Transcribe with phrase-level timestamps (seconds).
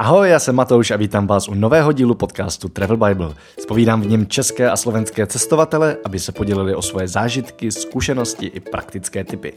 [0.00, 3.34] Ahoj, já jsem Matouš a vítám vás u nového dílu podcastu Travel Bible.
[3.58, 8.60] Spovídám v něm české a slovenské cestovatele, aby se podělili o svoje zážitky, zkušenosti i
[8.60, 9.52] praktické typy.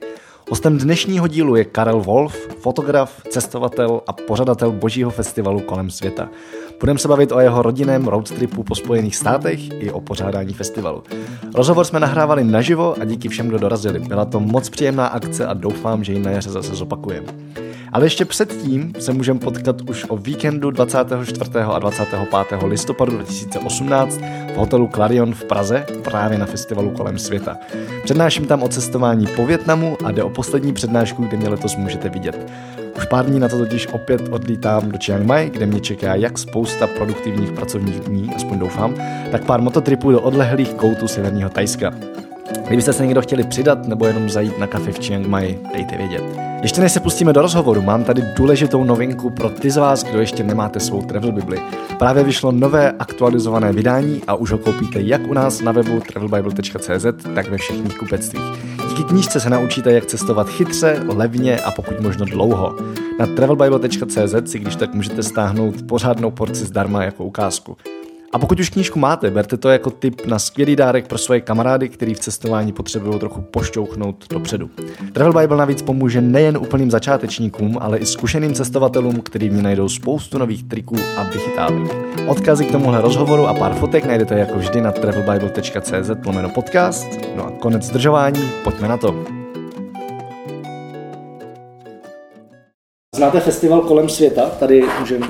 [0.49, 6.29] Hostem dnešního dílu je Karel Wolf, fotograf, cestovatel a pořadatel božího festivalu kolem světa.
[6.79, 11.03] Budeme se bavit o jeho rodinném roadtripu po Spojených státech i o pořádání festivalu.
[11.53, 13.99] Rozhovor jsme nahrávali naživo a díky všem, kdo dorazili.
[13.99, 17.27] Byla to moc příjemná akce a doufám, že ji na jaře zase zopakujeme.
[17.93, 21.51] Ale ještě předtím se můžeme potkat už o víkendu 24.
[21.71, 22.63] a 25.
[22.63, 24.17] listopadu 2018
[24.53, 27.57] v hotelu Clarion v Praze právě na festivalu kolem světa.
[28.03, 32.09] Přednáším tam o cestování po Větnamu a jde o poslední přednášku, kde mě letos můžete
[32.09, 32.51] vidět.
[32.97, 36.37] Už pár dní na to totiž opět odlítám do Chiang Mai, kde mě čeká jak
[36.37, 38.95] spousta produktivních pracovních dní, aspoň doufám,
[39.31, 41.93] tak pár mototripů do odlehlých koutů severního Tajska.
[42.67, 46.23] Kdybyste se někdo chtěli přidat nebo jenom zajít na kafe v Chiang Mai, dejte vědět.
[46.61, 50.19] Ještě než se pustíme do rozhovoru, mám tady důležitou novinku pro ty z vás, kdo
[50.19, 51.61] ještě nemáte svou travel bibli.
[51.99, 57.05] Právě vyšlo nové aktualizované vydání a už ho koupíte jak u nás na webu travelbible.cz,
[57.35, 58.43] tak ve všech kupectvích.
[58.89, 62.75] Díky knížce se naučíte, jak cestovat chytře, levně a pokud možno dlouho.
[63.19, 67.77] Na travelbible.cz si když tak můžete stáhnout pořádnou porci zdarma jako ukázku.
[68.33, 71.89] A pokud už knížku máte, berte to jako tip na skvělý dárek pro svoje kamarády,
[71.89, 74.69] který v cestování potřebují trochu pošťouchnout dopředu.
[75.13, 79.89] Travel Bible navíc pomůže nejen úplným začátečníkům, ale i zkušeným cestovatelům, kteří v ní najdou
[79.89, 81.95] spoustu nových triků a vychytávek.
[82.27, 87.07] Odkazy k tomuhle rozhovoru a pár fotek najdete jako vždy na travelbible.cz lomeno podcast.
[87.35, 89.25] No a konec zdržování, pojďme na to.
[93.15, 94.49] Znáte festival kolem světa?
[94.59, 95.27] Tady můžeme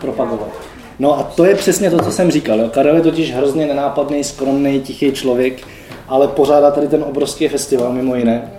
[0.00, 0.81] propagovat.
[0.98, 2.60] No a to je přesně to, co jsem říkal.
[2.60, 2.68] Jo.
[2.68, 5.62] Karel je totiž hrozně nenápadný, skromný, tichý člověk,
[6.08, 8.52] ale pořádá tady ten obrovský festival mimo jiné.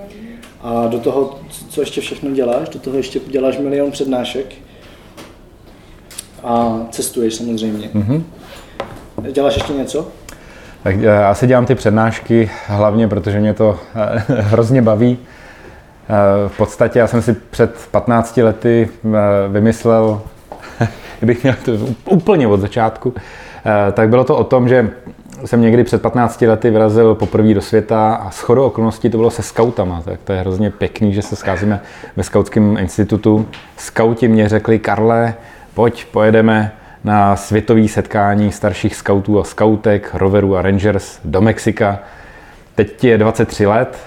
[0.62, 4.46] A do toho, co ještě všechno děláš, do toho ještě děláš milion přednášek
[6.44, 7.90] a cestuješ samozřejmě.
[7.96, 8.24] Mm-hmm.
[9.32, 10.08] Děláš ještě něco?
[10.84, 15.18] Tak já eh, si dělám ty přednášky hlavně, protože mě to eh, hrozně baví.
[15.18, 18.90] Eh, v podstatě já jsem si před 15 lety
[19.50, 20.22] vymyslel
[21.24, 21.72] kdybych měl to
[22.10, 24.90] úplně od začátku, eh, tak bylo to o tom, že
[25.46, 29.42] jsem někdy před 15 lety vyrazil poprvé do světa a shodou okolností to bylo se
[29.42, 30.02] skautama.
[30.02, 31.82] Tak to je hrozně pěkný, že se scházíme
[32.16, 33.46] ve skautském institutu.
[33.78, 35.34] Skauti mě řekli, Karle,
[35.74, 36.72] pojď, pojedeme
[37.04, 42.00] na světové setkání starších skautů a skautek, roverů a rangers do Mexika.
[42.76, 43.98] Teď ti je 23 let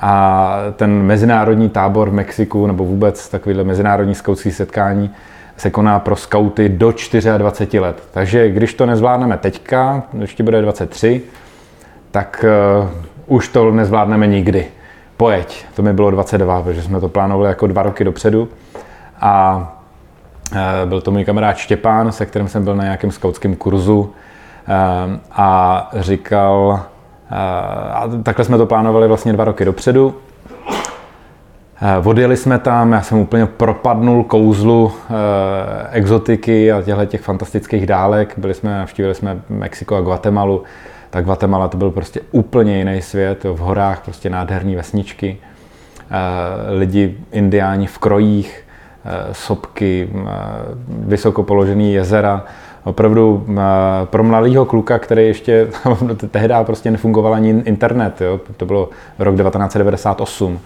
[0.00, 5.10] a ten mezinárodní tábor v Mexiku, nebo vůbec takovýhle mezinárodní skautský setkání,
[5.56, 6.92] se koná pro skauty do
[7.38, 8.02] 24 let.
[8.10, 11.22] Takže když to nezvládneme teďka, ještě bude 23,
[12.10, 12.44] tak
[12.80, 12.88] uh,
[13.26, 14.66] už to nezvládneme nikdy.
[15.16, 18.48] Pojeď, to mi bylo 22, protože jsme to plánovali jako dva roky dopředu.
[19.20, 19.56] A
[20.52, 24.10] uh, byl to můj kamarád Štěpán, se kterým jsem byl na nějakém skautském kurzu uh,
[25.32, 26.80] a říkal,
[27.92, 30.14] a takhle jsme to plánovali vlastně dva roky dopředu
[32.04, 38.34] odjeli jsme tam, já jsem úplně propadnul kouzlu e, exotiky a těchto těch fantastických dálek.
[38.36, 40.62] Byli jsme, navštívili jsme Mexiko a Guatemalu.
[41.10, 45.38] Tak Guatemala to byl prostě úplně jiný svět, v horách prostě nádherné vesničky.
[46.10, 48.64] E, lidi, indiáni v krojích,
[49.04, 50.30] e, sopky, e,
[50.88, 52.44] vysoko položený jezera.
[52.84, 53.52] Opravdu e,
[54.06, 55.68] pro mladého kluka, který ještě
[56.30, 58.40] tehdy prostě nefungoval ani internet, jo?
[58.56, 58.88] to bylo
[59.18, 60.60] rok 1998,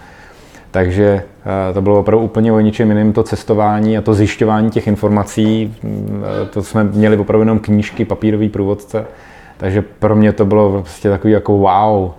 [0.71, 1.23] takže
[1.69, 5.75] eh, to bylo opravdu úplně o ničem jiném to cestování a to zjišťování těch informací.
[5.83, 9.05] Mm, eh, to jsme měli opravdu jenom knížky, papírový průvodce.
[9.57, 12.11] Takže pro mě to bylo prostě takový jako wow,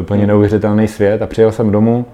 [0.00, 1.22] úplně neuvěřitelný svět.
[1.22, 2.06] A přijel jsem domů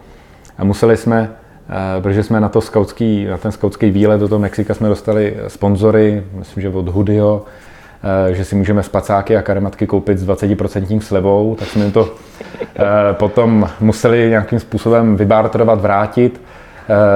[0.59, 1.31] a museli jsme,
[1.71, 5.37] eh, protože jsme na, to skautský, na ten skautský výlet do toho Mexika jsme dostali
[5.49, 7.68] sponzory, myslím, že od Hudio, Eh,
[8.33, 12.15] že si můžeme spacáky a karematky koupit s 20% slevou, tak jsme to
[12.63, 12.83] eh,
[13.13, 16.41] potom museli nějakým způsobem vybarterovat, vrátit.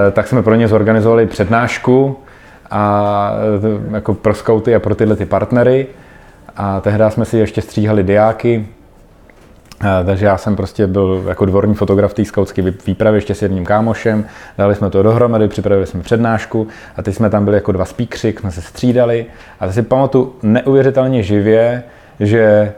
[0.09, 2.19] Eh, tak jsme pro ně zorganizovali přednášku
[2.71, 3.33] a
[3.93, 5.87] jako pro skauty a pro tyhle ty partnery.
[6.57, 8.82] A tehdy jsme si ještě stříhali diáky, Eh,
[10.05, 14.25] takže já jsem prostě byl jako dvorní fotograf té skautské výpravy ještě s jedním kámošem,
[14.59, 18.35] dali jsme to dohromady, připravili jsme přednášku a teď jsme tam byli jako dva spíkři,
[18.41, 19.27] jsme se střídali
[19.61, 21.83] a si pamatuju neuvěřitelně živě,
[22.21, 22.73] že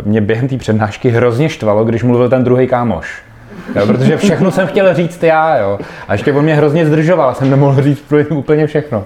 [0.00, 3.22] uh, mě během té přednášky hrozně štvalo, když mluvil ten druhý kámoš.
[3.76, 5.78] Jo, protože všechno jsem chtěl říct já, jo.
[6.08, 9.04] A ještě on mě hrozně zdržoval, jsem nemohl říct úplně všechno.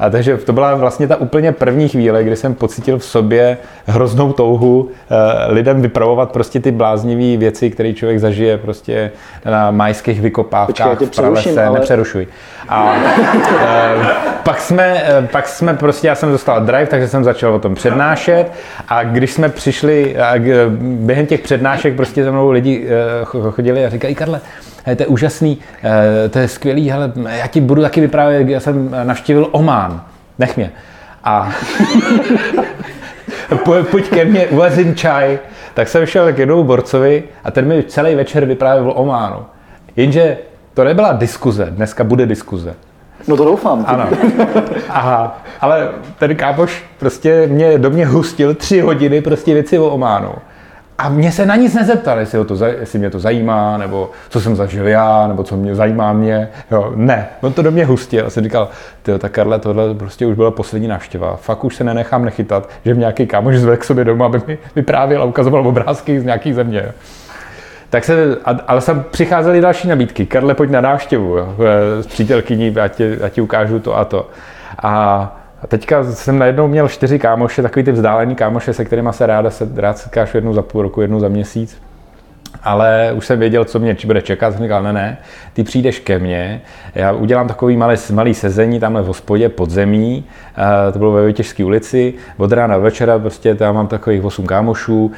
[0.00, 4.32] A takže to byla vlastně ta úplně první chvíle, kdy jsem pocítil v sobě hroznou
[4.32, 9.10] touhu eh, lidem vypravovat prostě ty bláznivé věci, které člověk zažije prostě
[9.44, 11.78] na majských vykopávkách Počkej, v pralese, ale...
[11.78, 12.26] nepřerušuj.
[12.72, 14.06] A uh,
[14.42, 17.74] pak, jsme, uh, pak jsme prostě, já jsem dostal drive, takže jsem začal o tom
[17.74, 18.52] přednášet
[18.88, 20.34] a když jsme přišli, a
[20.80, 22.88] během těch přednášek prostě za mnou lidi
[23.50, 24.40] chodili a říkali, Karle,
[24.96, 25.58] to je úžasný,
[26.30, 30.02] to je skvělý, hele, já ti budu taky vyprávět, já jsem navštívil Oman,
[30.38, 30.70] nech mě.
[31.24, 31.52] A
[33.90, 35.38] pojď ke mně, uvařím čaj.
[35.74, 39.46] Tak jsem šel k jednomu borcovi a ten mi celý večer vyprávěl o Ománu.
[39.96, 40.36] Jenže
[40.80, 42.74] to nebyla diskuze, dneska bude diskuze.
[43.28, 43.84] No to doufám.
[43.86, 44.08] Ano.
[44.88, 45.88] Aha, ale
[46.18, 50.32] ten kápoš prostě mě, do mě hustil tři hodiny prostě věci o Ománu.
[50.98, 54.40] A mě se na nic nezeptal, jestli, ho to, jestli mě to zajímá, nebo co
[54.40, 56.48] jsem zažil já, nebo co mě zajímá mě.
[56.70, 58.26] Jo, ne, on to do mě hustil.
[58.26, 58.68] A jsem říkal,
[59.02, 61.36] ty tak Karle, tohle prostě už byla poslední návštěva.
[61.36, 64.58] Fakt už se nenechám nechytat, že mě nějaký kámoš zve k sobě doma, aby mi
[64.76, 66.92] vyprávěl a ukazoval obrázky z nějaký země.
[67.90, 70.26] Tak se, ale jsem přicházely další nabídky.
[70.26, 71.54] Karle, pojď na návštěvu jo,
[72.00, 74.30] s přítelkyní, já ti, já ti ukážu to a to.
[74.82, 79.26] A a teďka jsem najednou měl čtyři kámoše, takový ty vzdálený kámoše, se kterými se
[79.26, 81.82] ráda se, rád setkáš jednou za půl roku, jednou za měsíc.
[82.62, 85.18] Ale už jsem věděl, co mě bude čekat, jsem říkal, ne, ne,
[85.52, 86.60] ty přijdeš ke mně,
[86.94, 90.24] já udělám takový malý, malý sezení tamhle v hospodě pod zemí,
[90.92, 95.12] to bylo ve Vytěžské ulici, od rána do večera, prostě tam mám takových 8 kámošů,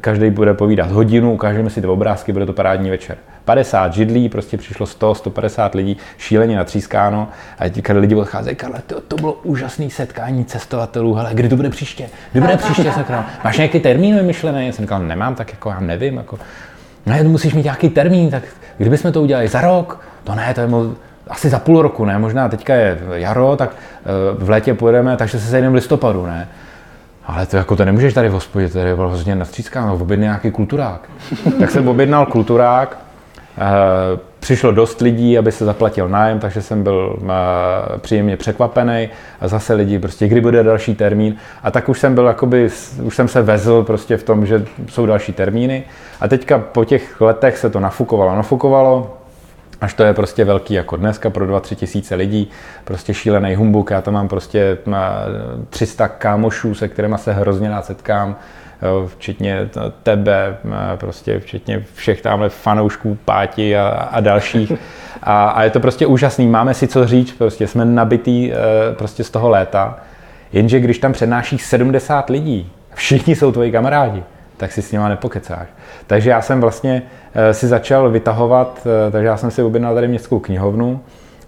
[0.00, 3.16] každý bude povídat hodinu, ukážeme si ty obrázky, bude to parádní večer.
[3.46, 7.28] 50 židlí, prostě přišlo 100, 150 lidí, šíleně natřískáno
[7.58, 11.70] a ti lidi odcházejí, Karle, to, to bylo úžasné setkání cestovatelů, hele, kdy to bude
[11.70, 14.66] příště, kdy bude příště setkání, máš nějaký termín vymyšlený?
[14.66, 16.38] Já jsem říkal, nemám, tak jako já nevím, jako,
[17.06, 18.42] ne, musíš mít nějaký termín, tak
[18.78, 20.94] kdybychom to udělali za rok, to ne, to je mo-
[21.28, 23.70] asi za půl roku, ne, možná teďka je jaro, tak
[24.36, 26.48] uh, v létě pojedeme, takže se sejdeme v listopadu, ne.
[27.26, 31.00] Ale to jako to nemůžeš tady v hospodě, tady bylo hrozně nastřískáno, objednej nějaký kulturák.
[31.60, 33.05] tak jsem objednal kulturák, Eh,
[34.40, 39.08] přišlo dost lidí, aby se zaplatil nájem, takže jsem byl eh, příjemně překvapený.
[39.40, 41.36] A zase lidi, prostě kdy bude další termín.
[41.62, 42.70] A tak už jsem byl, jakoby,
[43.02, 45.84] už jsem se vezl prostě v tom, že jsou další termíny.
[46.20, 49.16] A teďka po těch letech se to nafukovalo, nafukovalo.
[49.80, 52.50] Až to je prostě velký jako dneska pro 2-3 tisíce lidí,
[52.84, 54.78] prostě šílený humbuk, já tam mám prostě
[55.70, 58.36] 300 kámošů, se kterými se hrozně rád setkám,
[59.06, 59.68] včetně
[60.02, 60.56] tebe,
[60.96, 64.72] prostě včetně všech tamhle fanoušků, Páti a, a dalších.
[65.22, 68.56] A, a, je to prostě úžasný, máme si co říct, prostě jsme nabitý e,
[68.94, 69.98] prostě z toho léta.
[70.52, 74.22] Jenže když tam přednášíš 70 lidí, všichni jsou tvoji kamarádi,
[74.56, 75.68] tak si s nima nepokecáš.
[76.06, 77.02] Takže já jsem vlastně
[77.52, 81.00] si začal vytahovat, takže já jsem si objednal tady městskou knihovnu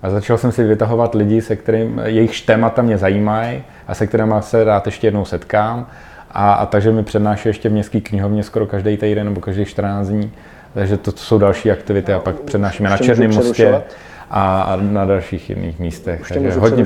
[0.02, 4.34] a začal jsem si vytahovat lidi, se kterým jejich témata mě zajímají a se kterými
[4.40, 5.86] se rád ještě jednou setkám.
[6.30, 10.08] A, a takže mi přednáší ještě v městské knihovně skoro každý týden nebo každý 14
[10.08, 10.32] dní.
[10.74, 13.82] Takže to, to jsou další aktivity a pak přednášíme na Černém mostě
[14.30, 16.20] a, a na dalších jiných místech.
[16.20, 16.84] Už takže hodně,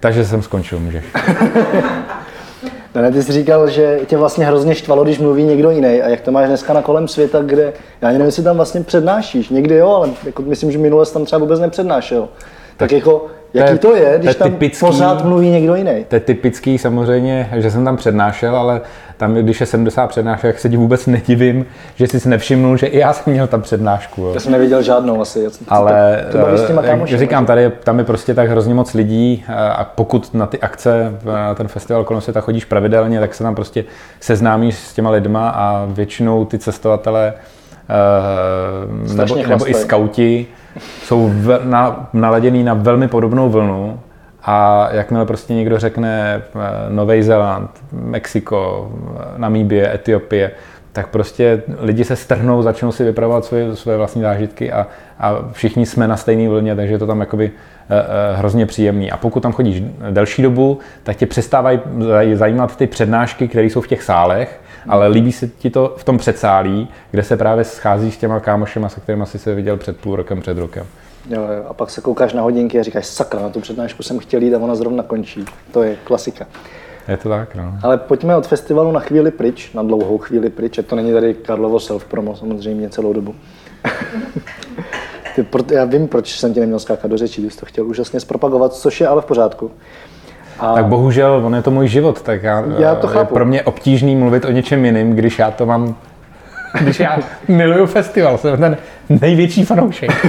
[0.00, 1.04] takže jsem skončil, můžeš.
[2.94, 6.02] Ne, ty jsi říkal, že tě vlastně hrozně štvalo, když mluví někdo jiný.
[6.02, 9.48] A jak to máš dneska na kolem světa, kde, já nevím, jestli tam vlastně přednášíš.
[9.48, 12.20] Někdy jo, ale jako myslím, že minule jsi tam třeba vůbec nepřednášel.
[12.20, 12.30] Tak,
[12.76, 16.04] tak jako Jaký to je, když to je tam typický, pořád mluví někdo jiný?
[16.08, 18.80] To je typický samozřejmě, že jsem tam přednášel, ale
[19.16, 22.98] tam, když je 70 přednášek, se ti vůbec nedivím, že jsi si nevšimnul, že i
[22.98, 24.22] já jsem měl tam přednášku.
[24.22, 24.30] Jo.
[24.34, 25.46] Já jsem neviděl žádnou asi.
[25.68, 29.44] Ale to, to s těma jak říkám, tady tam je prostě tak hrozně moc lidí
[29.48, 33.54] a pokud na ty akce, na ten festival kolem světa chodíš pravidelně, tak se tam
[33.54, 33.84] prostě
[34.20, 37.34] seznámíš s těma lidma a většinou ty cestovatele
[39.08, 40.46] uh, nebo, nebo i skauti
[40.78, 44.00] jsou v, na, naladěný na velmi podobnou vlnu
[44.42, 48.92] a jakmile prostě někdo řekne eh, Nový Zéland, Mexiko,
[49.36, 50.50] Namíbie, Etiopie,
[50.92, 54.86] tak prostě lidi se strhnou, začnou si vypravovat svoje, svoje vlastní zážitky a,
[55.18, 59.10] a všichni jsme na stejné vlně, takže je to tam jakoby uh, hrozně příjemný.
[59.10, 61.80] A pokud tam chodíš delší dobu, tak tě přestávají
[62.34, 66.18] zajímat ty přednášky, které jsou v těch sálech, ale líbí se ti to v tom
[66.18, 70.16] předsálí, kde se právě schází s těma kámošema, se kterými jsi se viděl před půl
[70.16, 70.86] rokem, před rokem.
[71.30, 74.18] Jo, jo, a pak se koukáš na hodinky a říkáš, sakra, na tu přednášku jsem
[74.18, 75.44] chtěl jít a ona zrovna končí.
[75.72, 76.46] To je klasika.
[77.08, 77.74] Je to tak, no.
[77.82, 81.78] Ale pojďme od festivalu na chvíli pryč, na dlouhou chvíli pryč, to není tady Karlovo
[81.78, 83.34] self-promo samozřejmě celou dobu.
[85.34, 88.74] Ty, já vím, proč jsem ti neměl skákat do řeči, když to chtěl úžasně zpropagovat,
[88.74, 89.70] což je ale v pořádku.
[90.58, 90.74] A...
[90.74, 93.34] Tak bohužel, on je to můj život, tak já, já to chápu.
[93.34, 95.94] je pro mě obtížný mluvit o něčem jiným, když já to mám,
[96.80, 97.18] když já
[97.48, 98.76] miluju festival, jsem ten
[99.08, 100.10] největší fanoušek.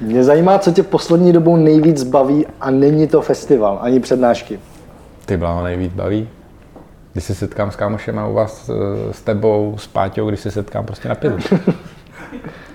[0.00, 4.58] Mě zajímá, co tě poslední dobou nejvíc baví a není to festival, ani přednášky.
[5.26, 6.28] Ty byla nejvíc baví?
[7.12, 10.50] Když se setkám s kámošem a u vás eh, s tebou, s Páťou, když se
[10.50, 11.38] setkám prostě na pivu.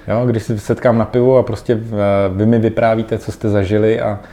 [0.08, 1.78] Jo, když se setkám na pivu a prostě eh,
[2.30, 4.28] vy mi vyprávíte, co jste zažili a, eh,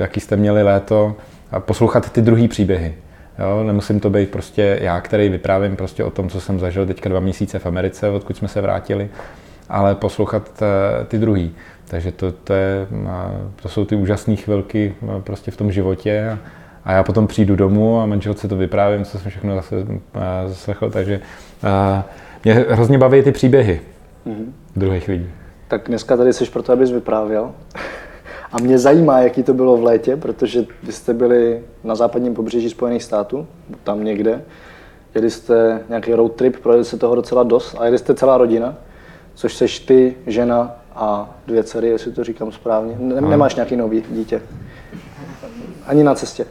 [0.00, 1.16] jaký jste měli léto
[1.52, 2.94] a poslouchat ty druhý příběhy.
[3.38, 7.08] Jo, nemusím to být prostě já, který vyprávím prostě o tom, co jsem zažil teďka
[7.08, 9.08] dva měsíce v Americe, odkud jsme se vrátili,
[9.68, 11.54] ale poslouchat eh, ty druhý.
[11.88, 12.86] Takže to, to, je,
[13.62, 14.94] to jsou ty úžasné chvilky
[15.24, 16.38] prostě v tom životě a,
[16.84, 19.76] a já potom přijdu domů a manželce to vyprávím, co jsem všechno zase
[20.46, 21.20] zaslechl, takže
[22.44, 23.80] mě hrozně baví ty příběhy
[24.26, 24.44] mm-hmm.
[24.76, 25.30] druhých lidí.
[25.68, 27.50] Tak dneska tady jsi proto, abys vyprávěl.
[28.52, 32.70] A mě zajímá, jaký to bylo v létě, protože vy jste byli na západním pobřeží
[32.70, 33.46] Spojených států,
[33.84, 34.42] tam někde.
[35.14, 38.74] Jeli jste nějaký road trip, projeli jste toho docela dost a jeli jste celá rodina,
[39.34, 42.96] což seš ty, žena a dvě dcery, jestli to říkám správně.
[43.20, 44.42] Nemáš nějaký nový dítě?
[45.86, 46.46] Ani na cestě.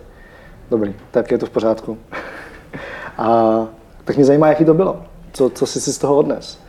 [0.69, 1.97] Dobrý, tak je to v pořádku.
[3.17, 3.67] A
[4.03, 5.03] tak mě zajímá, jaký to bylo.
[5.33, 6.59] Co, co jsi si z toho odnes?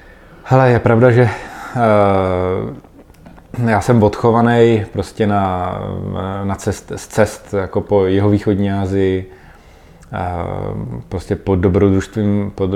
[0.44, 1.28] Hele, je pravda, že uh,
[3.66, 5.74] já jsem odchovaný prostě na,
[6.44, 9.30] na cest, z cest jako po jihovýchodní Asii,
[10.12, 12.70] uh, prostě pod dobrodružstvím, pod,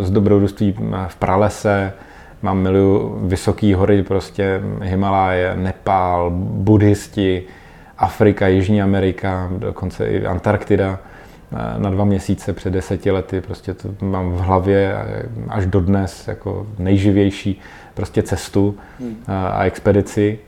[0.00, 0.74] z dobrodružství
[1.08, 1.92] v pralese,
[2.42, 7.42] mám miluju vysoké hory, prostě Himaláje, Nepál, buddhisti,
[7.98, 10.98] Afrika, Jižní Amerika, dokonce i Antarktida
[11.78, 13.40] na dva měsíce před deseti lety.
[13.40, 14.96] Prostě to mám v hlavě
[15.48, 17.60] až do dnes jako nejživější
[17.94, 19.16] prostě cestu hmm.
[19.26, 20.38] a expedici.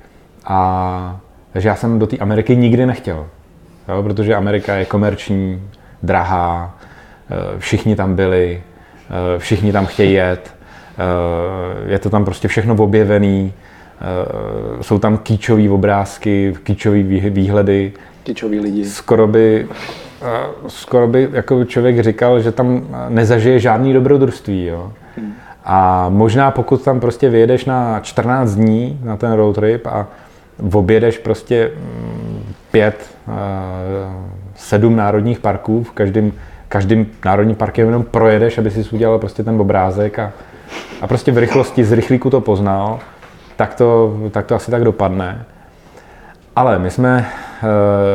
[0.44, 1.20] A,
[1.52, 3.26] takže já jsem do té Ameriky nikdy nechtěl,
[3.88, 5.62] jo, protože Amerika je komerční,
[6.02, 6.78] drahá,
[7.30, 8.62] e, všichni tam byli,
[9.34, 10.54] e, všichni tam chtějí jet,
[11.88, 13.52] e, je to tam prostě všechno objevený,
[14.80, 17.92] jsou tam kýčové obrázky, kýčové výhledy.
[18.22, 18.84] Kýčoví lidi.
[18.84, 19.68] Skoro by
[20.66, 24.66] skoro by jako člověk říkal, že tam nezažije žádný dobrodružství.
[24.66, 24.92] Jo.
[25.64, 30.06] A možná pokud tam prostě vyjedeš na 14 dní na ten road trip a
[30.72, 33.14] objedeš prostě mm, pět,
[34.56, 36.32] sedm národních parků, v každém,
[36.68, 40.32] každým národním parkem jenom projedeš, aby si udělal prostě ten obrázek a,
[41.00, 43.00] a prostě v rychlosti z rychlíku to poznal,
[43.56, 45.44] tak to, tak to asi tak dopadne.
[46.56, 47.53] Ale my jsme, eh,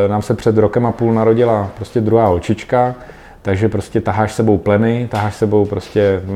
[0.07, 2.95] nám se před rokem a půl narodila prostě druhá holčička,
[3.41, 6.29] takže prostě taháš sebou pleny, taháš sebou prostě eh,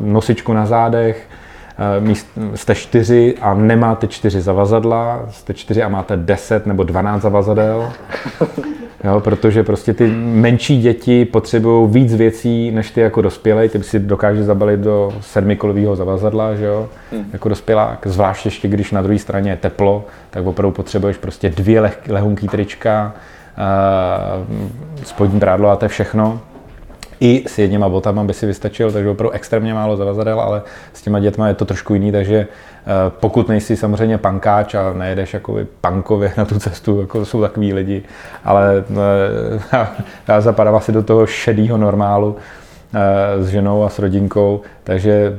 [0.00, 1.28] nosičku na zádech,
[2.08, 2.14] eh,
[2.54, 7.92] jste čtyři a nemáte čtyři zavazadla, jste čtyři a máte deset nebo dvanáct zavazadel.
[9.04, 13.68] Jo, protože prostě ty menší děti potřebují víc věcí než ty jako dospělé.
[13.68, 17.24] Ty si dokáže zabalit do sedmikolového zavazadla, že jo, hmm.
[17.32, 18.06] jako dospělák.
[18.06, 22.48] Zvlášť ještě, když na druhé straně je teplo, tak opravdu potřebuješ prostě dvě leh, lehunký
[22.48, 23.12] trička,
[23.58, 26.40] uh, spodní prádlo a to je všechno.
[27.20, 31.20] I s jedněma botama by si vystačil, takže opravdu extrémně málo zavazadel, ale s těma
[31.20, 32.46] dětma je to trošku jiný, takže
[32.88, 37.72] Eh, pokud nejsi samozřejmě pankáč a nejedeš jako pankově na tu cestu, jako jsou takový
[37.72, 38.02] lidi,
[38.44, 38.84] ale
[39.72, 39.88] eh,
[40.28, 42.36] já zapadám asi do toho šedého normálu
[42.94, 45.36] eh, s ženou a s rodinkou, takže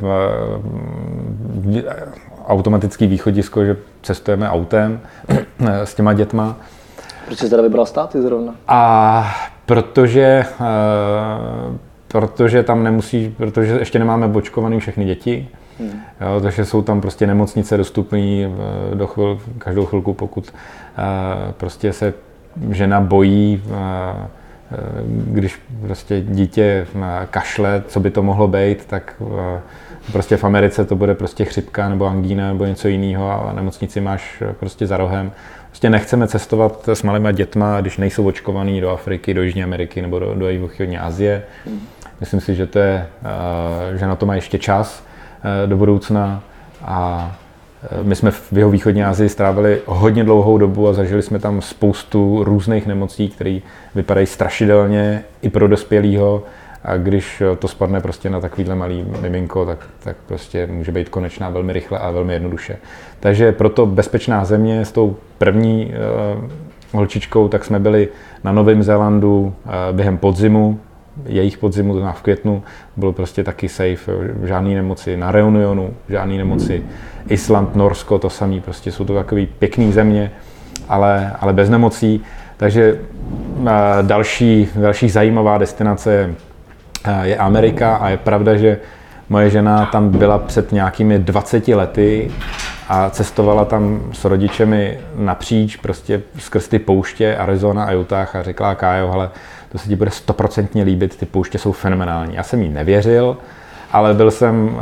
[2.48, 5.00] automatický východisko, že cestujeme autem
[5.60, 6.56] s těma dětma.
[7.26, 8.56] Proč jsi teda vybral státy zrovna?
[8.68, 9.24] A
[9.70, 10.46] protože,
[12.08, 15.48] protože tam nemusí, protože ještě nemáme bočkovaný všechny děti,
[15.80, 16.02] Hmm.
[16.22, 21.94] Jo, takže jsou tam prostě nemocnice dostupné eh, do chvil, každou chvilku, pokud uh, prostě
[21.94, 22.14] se
[22.72, 23.64] žena bojí,
[25.08, 26.88] když prostě dítě
[27.30, 29.22] kašle, co by to mohlo být, tak
[30.12, 34.44] prostě v Americe to bude prostě chřipka nebo angína nebo něco jiného a nemocnici máš
[34.60, 35.32] prostě za rohem.
[35.70, 40.20] Prostě nechceme cestovat s malými dětma, když nejsou očkovaný do Afriky, do Jižní Ameriky nebo
[40.20, 41.44] do, do Jihovýchodní Asie.
[42.20, 43.08] Myslím si, že, to je,
[43.96, 45.04] že na to má ještě čas
[45.44, 46.44] Eh, do budoucna
[46.82, 47.32] a
[47.84, 51.62] eh, my jsme v jeho východní Asii strávili hodně dlouhou dobu a zažili jsme tam
[51.62, 53.60] spoustu různých nemocí, které
[53.96, 56.44] vypadají strašidelně i pro dospělého.
[56.84, 61.50] A když to spadne prostě na takovýhle malý miminko, tak, tak prostě může být konečná
[61.50, 62.78] velmi rychle a velmi jednoduše.
[63.20, 66.50] Takže proto bezpečná země s tou první uh,
[66.92, 68.10] holčičkou, tak jsme byli
[68.44, 70.80] na Novém Zélandu uh, během podzimu,
[71.26, 72.64] jejich podzimu, to v květnu,
[72.98, 74.12] bylo prostě taky safe,
[74.44, 76.84] žádný nemoci na Reunionu, žádný nemoci.
[77.28, 80.32] Island, Norsko, to samé, prostě jsou to takové pěkné země,
[80.90, 82.24] ale, ale bez nemocí.
[82.58, 83.00] Takže
[84.02, 86.36] další, další zajímavá destinace je
[87.38, 88.80] Amerika a je pravda, že
[89.30, 92.32] moje žena tam byla před nějakými 20 lety
[92.90, 98.76] a cestovala tam s rodičemi napříč, prostě skrz ty pouště Arizona a Utah a řekla
[98.76, 99.30] Kájo, hele,
[99.72, 102.36] to se ti bude stoprocentně líbit, ty pouště jsou fenomenální.
[102.36, 103.38] Já jsem jí nevěřil,
[103.92, 104.82] ale byl jsem, eh,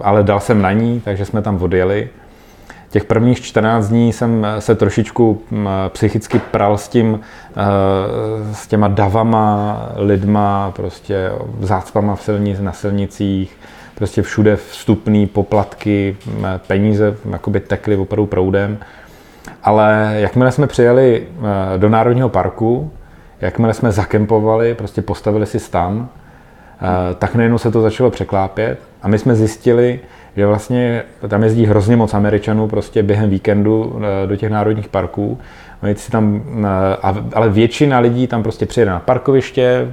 [0.00, 2.08] ale dal jsem na ní, takže jsme tam odjeli.
[2.90, 7.20] Těch prvních 14 dní jsem se trošičku mm, psychicky pral s tím,
[7.50, 11.30] eh, s těma davama, lidma, prostě
[11.60, 13.56] zácpama v silnic, na silnicích,
[13.94, 18.78] prostě všude vstupný, poplatky, mm, peníze jakoby tekly opravdu proudem.
[19.62, 21.26] Ale jakmile jsme přijeli
[21.74, 22.90] eh, do Národního parku,
[23.40, 26.08] jakmile jsme zakempovali, prostě postavili si stan,
[26.82, 30.00] eh, tak najednou se to začalo překlápět a my jsme zjistili,
[30.36, 35.38] že vlastně tam jezdí hrozně moc Američanů prostě během víkendu eh, do těch národních parků.
[35.82, 36.42] Oni si tam,
[37.34, 39.88] ale většina lidí tam prostě přijede na parkoviště,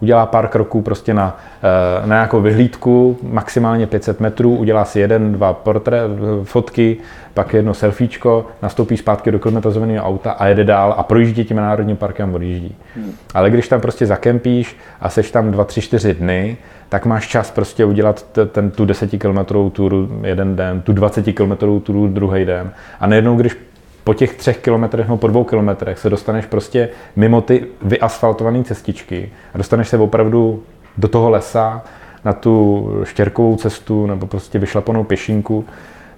[0.00, 5.32] udělá pár kroků prostě na, eh, na nějakou vyhlídku, maximálně 500 metrů, udělá si jeden,
[5.32, 6.00] dva portré,
[6.42, 6.96] fotky,
[7.34, 11.96] pak jedno selfiečko, nastoupí zpátky do klimatizovaného auta a jede dál a projíždí tím národním
[11.96, 12.74] parkem odjíždí.
[12.96, 13.12] Hmm.
[13.34, 16.56] Ale když tam prostě zakempíš a seš tam 2, 3, 4 dny,
[16.88, 21.80] tak máš čas prostě udělat ten, tu 10 km turu jeden den, tu 20 km
[21.82, 22.70] turu druhý den.
[23.00, 23.56] A nejednou, když
[24.04, 29.30] po těch třech kilometrech nebo po dvou kilometrech se dostaneš prostě mimo ty vyasfaltované cestičky
[29.54, 30.62] a dostaneš se opravdu
[30.98, 31.82] do toho lesa,
[32.24, 35.64] na tu štěrkovou cestu nebo prostě vyšlapanou pěšinku,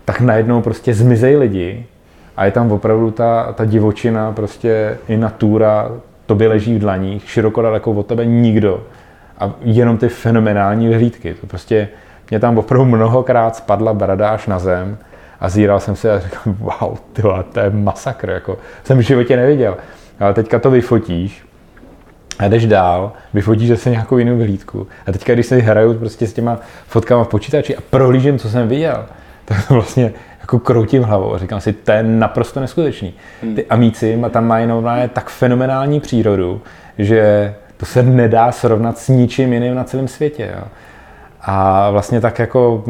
[0.05, 1.87] tak najednou prostě zmizej lidi
[2.37, 5.91] a je tam opravdu ta, ta divočina, prostě i natura,
[6.27, 8.83] tobě leží v dlaních, široko daleko od tebe nikdo
[9.39, 11.35] a jenom ty fenomenální vyhlídky.
[11.35, 11.89] To prostě
[12.31, 14.99] mě tam opravdu mnohokrát spadla brada až na zem
[15.41, 19.37] a zíral jsem se a říkal, wow, tyhle, to je masakr, jako jsem v životě
[19.37, 19.77] neviděl.
[20.21, 21.45] Ale teďka to vyfotíš
[22.39, 24.87] a jdeš dál, vyfotíš zase nějakou jinou vyhlídku.
[25.07, 28.69] A teďka, když se hraju prostě s těma fotkama v počítači a prohlížím, co jsem
[28.69, 29.07] viděl,
[29.45, 33.15] tak to vlastně jako kroutím hlavou a říkám si, to je naprosto neskutečný.
[33.43, 33.55] Hmm.
[33.55, 36.63] Ty amíci tam mají normálně tak fenomenální přírodu,
[36.99, 40.51] že to se nedá srovnat s ničím jiným na celém světě.
[40.57, 40.65] Jo.
[41.41, 42.85] A vlastně tak jako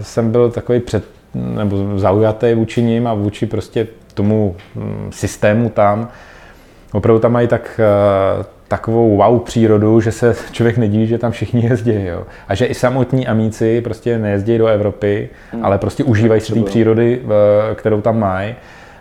[0.00, 6.08] jsem byl takový před, nebo zaujatý vůči ním a vůči prostě tomu hm, systému tam.
[6.92, 11.64] Opravdu tam mají tak, eh, takovou wow přírodu, že se člověk nedíví, že tam všichni
[11.64, 12.04] jezdí.
[12.04, 12.22] Jo.
[12.48, 15.64] A že i samotní amíci prostě nejezdí do Evropy, hmm.
[15.64, 18.54] ale prostě užívají si té přírody, eh, kterou tam mají.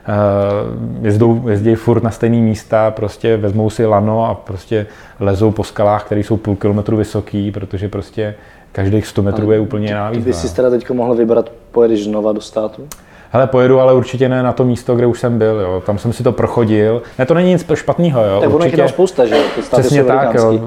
[0.08, 4.88] Eh, jezdou, jezdí furt na stejné místa, prostě vezmou si lano a prostě
[5.20, 8.36] lezou po skalách, které jsou půl kilometru vysoký, protože prostě
[8.71, 10.25] každých 100 metrů ale je úplně jiná výzva.
[10.25, 12.88] Ty jsi teda teď mohl vybrat, pojedeš znova do státu?
[13.34, 15.84] Hele, pojedu, ale určitě ne na to místo, kde už jsem byl, jo.
[15.86, 17.01] Tam jsem si to prochodil.
[17.19, 18.39] Ne, to není nic špatného, jo.
[18.39, 18.77] Tak určitě.
[18.77, 19.36] ono spousta, že
[19.71, 20.60] Přesně tak, jo.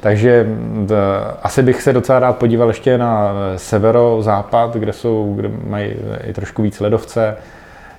[0.00, 0.46] Takže
[1.42, 5.92] asi bych se docela rád podíval ještě na severo-západ, kde, jsou, kde mají
[6.24, 7.36] i trošku víc ledovce.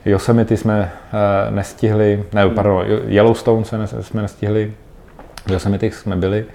[0.05, 0.91] Yosemite jsme
[1.49, 3.65] nestihli, ne, pardon, Yellowstone
[4.01, 4.73] jsme nestihli,
[5.51, 6.45] Yosemite jsme byli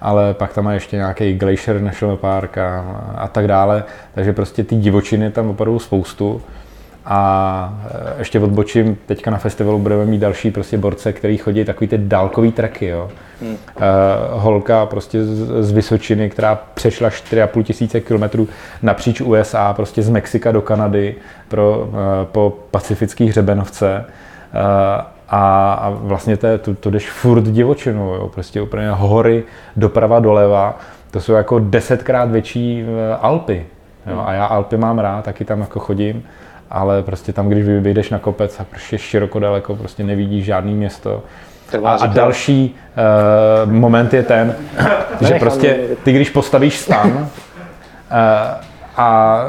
[0.00, 2.80] ale pak tam má ještě nějaký Glacier National Park a,
[3.14, 3.84] a tak dále,
[4.14, 6.42] takže prostě ty divočiny tam opravdu spoustu.
[7.04, 7.82] A
[8.16, 11.98] e, ještě odbočím, teďka na festivalu budeme mít další prostě borce, který chodí takový ty
[11.98, 13.10] dálkový traky, jo.
[13.42, 13.50] Hmm.
[13.50, 13.56] Uh,
[14.30, 18.48] holka prostě z, z Vysočiny, která přešla 4,5 tisíce kilometrů
[18.82, 21.14] napříč USA, prostě z Mexika do Kanady
[21.48, 24.04] pro, uh, po pacifických hřebenovce.
[24.04, 29.44] Uh, a, a vlastně to, to, to jdeš furt divočinu, jo, prostě úplně hory
[29.76, 30.78] doprava doleva,
[31.10, 33.66] to jsou jako desetkrát větší eh, Alpy.
[34.06, 36.22] Jo, a já Alpy mám rád, taky tam jako chodím,
[36.70, 41.22] ale prostě tam, když vyjdeš na kopec a prostě široko daleko, prostě nevidíš žádný město.
[41.84, 42.74] A, a další
[43.66, 44.54] uh, moment je ten,
[45.20, 47.26] že prostě ty, když postavíš stan, uh,
[48.96, 49.40] a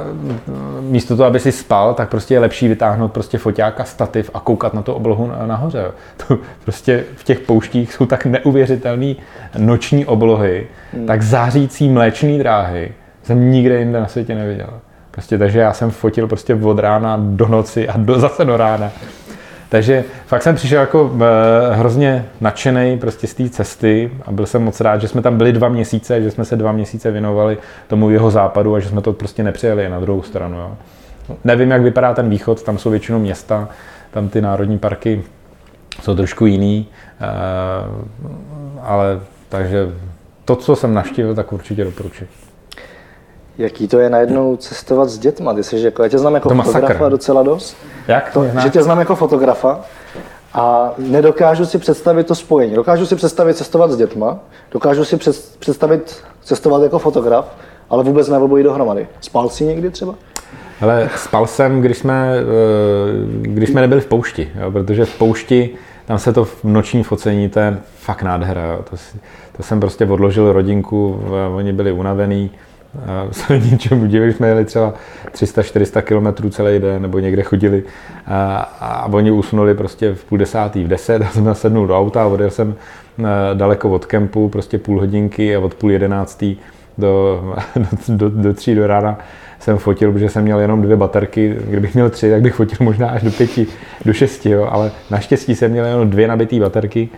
[0.82, 4.74] místo toho, aby si spal, tak prostě je lepší vytáhnout prostě foťáka, stativ a koukat
[4.74, 5.92] na tu oblohu nahoře.
[6.28, 9.14] To prostě v těch pouštích jsou tak neuvěřitelné
[9.58, 11.06] noční oblohy, hmm.
[11.06, 12.92] tak zářící mléční dráhy
[13.24, 14.70] jsem nikde jinde na světě neviděl.
[15.12, 18.92] Prostě takže já jsem fotil prostě od rána do noci a do, zase do rána.
[19.72, 24.64] Takže fakt jsem přišel jako e, hrozně nadšený prostě z té cesty a byl jsem
[24.64, 27.58] moc rád, že jsme tam byli dva měsíce, že jsme se dva měsíce věnovali
[27.88, 30.58] tomu jeho západu a že jsme to prostě nepřijeli na druhou stranu.
[30.58, 30.78] Jo.
[31.44, 33.70] Nevím, jak vypadá ten východ, tam jsou většinou města,
[34.12, 35.24] tam ty národní parky
[36.02, 36.88] jsou trošku jiný,
[37.22, 37.28] e,
[38.82, 39.88] ale takže
[40.46, 42.28] to, co jsem navštívil, tak určitě doporučuji.
[43.58, 45.54] Jaký to je najednou cestovat s dětma?
[45.54, 47.12] Ty jsi jako, já tě znám jako to fotografa masakr.
[47.12, 47.78] docela dost.
[48.08, 48.34] Jak?
[48.34, 49.80] To, že tě znám jako fotografa
[50.54, 52.76] a nedokážu si představit to spojení.
[52.76, 54.40] Dokážu si představit cestovat s dětma,
[54.72, 55.18] dokážu si
[55.60, 57.56] představit cestovat jako fotograf,
[57.90, 59.08] ale vůbec ne obojí dohromady.
[59.22, 60.16] Spal jsi někdy třeba?
[60.82, 62.44] Ale spal jsem, když jsme, eh,
[63.42, 65.70] když jsme nebyli v poušti, jo, protože v poušti
[66.06, 68.66] tam se to v noční focení, to je fakt nádhera.
[68.66, 68.80] Jo.
[68.90, 68.96] To,
[69.58, 71.24] to jsem prostě odložil rodinku,
[71.56, 72.52] oni byli unavení,
[73.32, 74.94] se ničemu divit, jsme jeli třeba
[75.32, 77.84] 300-400 km celý den, nebo někde chodili
[78.28, 82.24] a, a oni usnuli prostě v půl desátý, v deset, já jsem nasednul do auta
[82.24, 82.76] a odjel jsem
[83.54, 86.58] daleko od kempu, prostě půl hodinky a od půl jedenáctý
[86.98, 87.44] do,
[88.08, 89.18] do, do, do tří do rána
[89.60, 91.58] jsem fotil, protože jsem měl jenom dvě baterky.
[91.68, 93.68] Kdybych měl tři, tak bych fotil možná až do pěti,
[94.06, 94.68] do šesti, jo.
[94.72, 97.10] ale naštěstí jsem měl jenom dvě nabité baterky.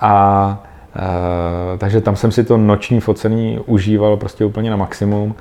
[0.00, 5.34] A e, takže tam jsem si to noční focení užíval prostě úplně na maximum.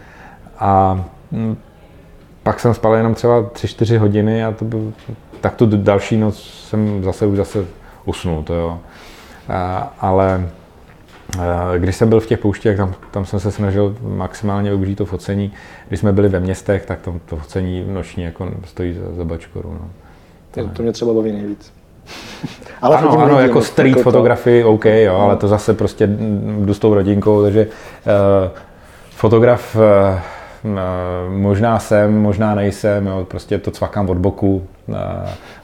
[0.60, 1.58] A hm,
[2.44, 4.94] pak jsem spal jenom třeba 3-4 hodiny a to byl,
[5.42, 7.66] tak tu další noc jsem zase už zase
[8.06, 8.80] usnul, to jo.
[9.50, 10.50] A, ale
[11.38, 15.06] Eh, když jsem byl v těch pouštích, tam, tam jsem se snažil maximálně využít to
[15.06, 15.54] focení.
[15.88, 19.74] Když jsme byli ve městech, tak to, to focení noční jako stojí za, za bačkoru.
[19.74, 19.90] No.
[20.52, 21.74] To, to mě třeba baví nejvíc.
[22.82, 26.10] ale ano, ano lidi, jako street jako fotografii, OK, jo, ale to zase prostě
[26.60, 28.52] jdu s tou rodinkou, takže uh,
[29.10, 29.82] fotograf uh,
[31.28, 34.68] možná jsem, možná nejsem, jo, prostě to cvakám od boku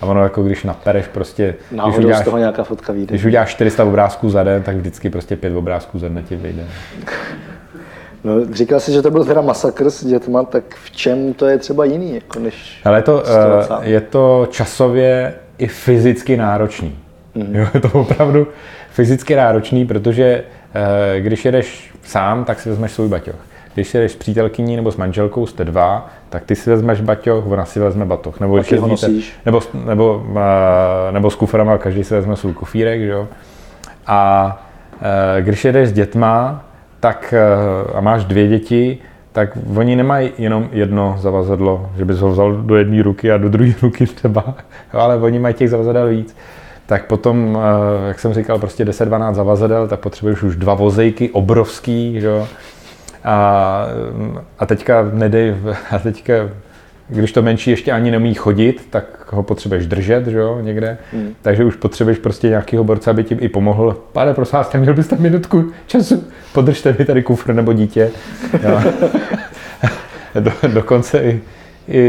[0.02, 3.12] a ono jako když napereš prostě, když uděláš, z toho nějaká fotka vyjde.
[3.12, 6.64] Když uděláš 400 obrázků za den, tak vždycky prostě pět obrázků za den ti vyjde.
[8.24, 11.58] No, říkal jsi, že to byl teda masakr s dětma, tak v čem to je
[11.58, 13.24] třeba jiný, jako než Ale to,
[13.82, 16.96] je to časově i fyzicky náročný.
[17.36, 17.56] Mm.
[17.56, 18.48] Jo, je to opravdu
[18.90, 20.44] fyzicky náročný, protože
[21.16, 24.98] eh, když jedeš sám, tak si vezmeš svůj baťoch když jdeš s přítelkyní nebo s
[24.98, 28.40] manželkou, jste dva, tak ty si vezmeš baťoch, ona si vezme batoh.
[28.40, 29.08] Nebo, když jezdíte,
[29.46, 30.26] nebo, nebo,
[31.12, 33.28] nebo s kuframa, každý si vezme svůj kufírek, že jo.
[34.08, 34.64] A
[35.38, 36.64] e, když jedeš s dětma,
[37.00, 37.34] tak
[37.96, 38.98] a máš dvě děti,
[39.36, 43.50] tak oni nemají jenom jedno zavazadlo, že bys ho vzal do jedné ruky a do
[43.50, 44.56] druhé ruky třeba,
[44.92, 46.36] ale oni mají těch zavazadel víc.
[46.86, 47.60] Tak potom,
[48.04, 52.44] e, jak jsem říkal, prostě 10-12 zavazadel, tak potřebuješ už dva vozejky obrovský, že
[53.24, 53.86] a,
[54.60, 55.56] a teďka nedej,
[55.92, 56.34] a teďka,
[57.08, 60.98] když to menší ještě ani nemí chodit, tak ho potřebuješ držet, že jo, někde.
[61.14, 61.36] Mm.
[61.42, 63.98] Takže už potřebuješ prostě nějakého borce, aby ti i pomohl.
[64.12, 68.12] Pane, prosím vás, měl byste minutku času, podržte mi tady kufr nebo dítě.
[68.64, 68.82] Jo.
[70.40, 71.42] Do, dokonce i,
[71.88, 72.02] i,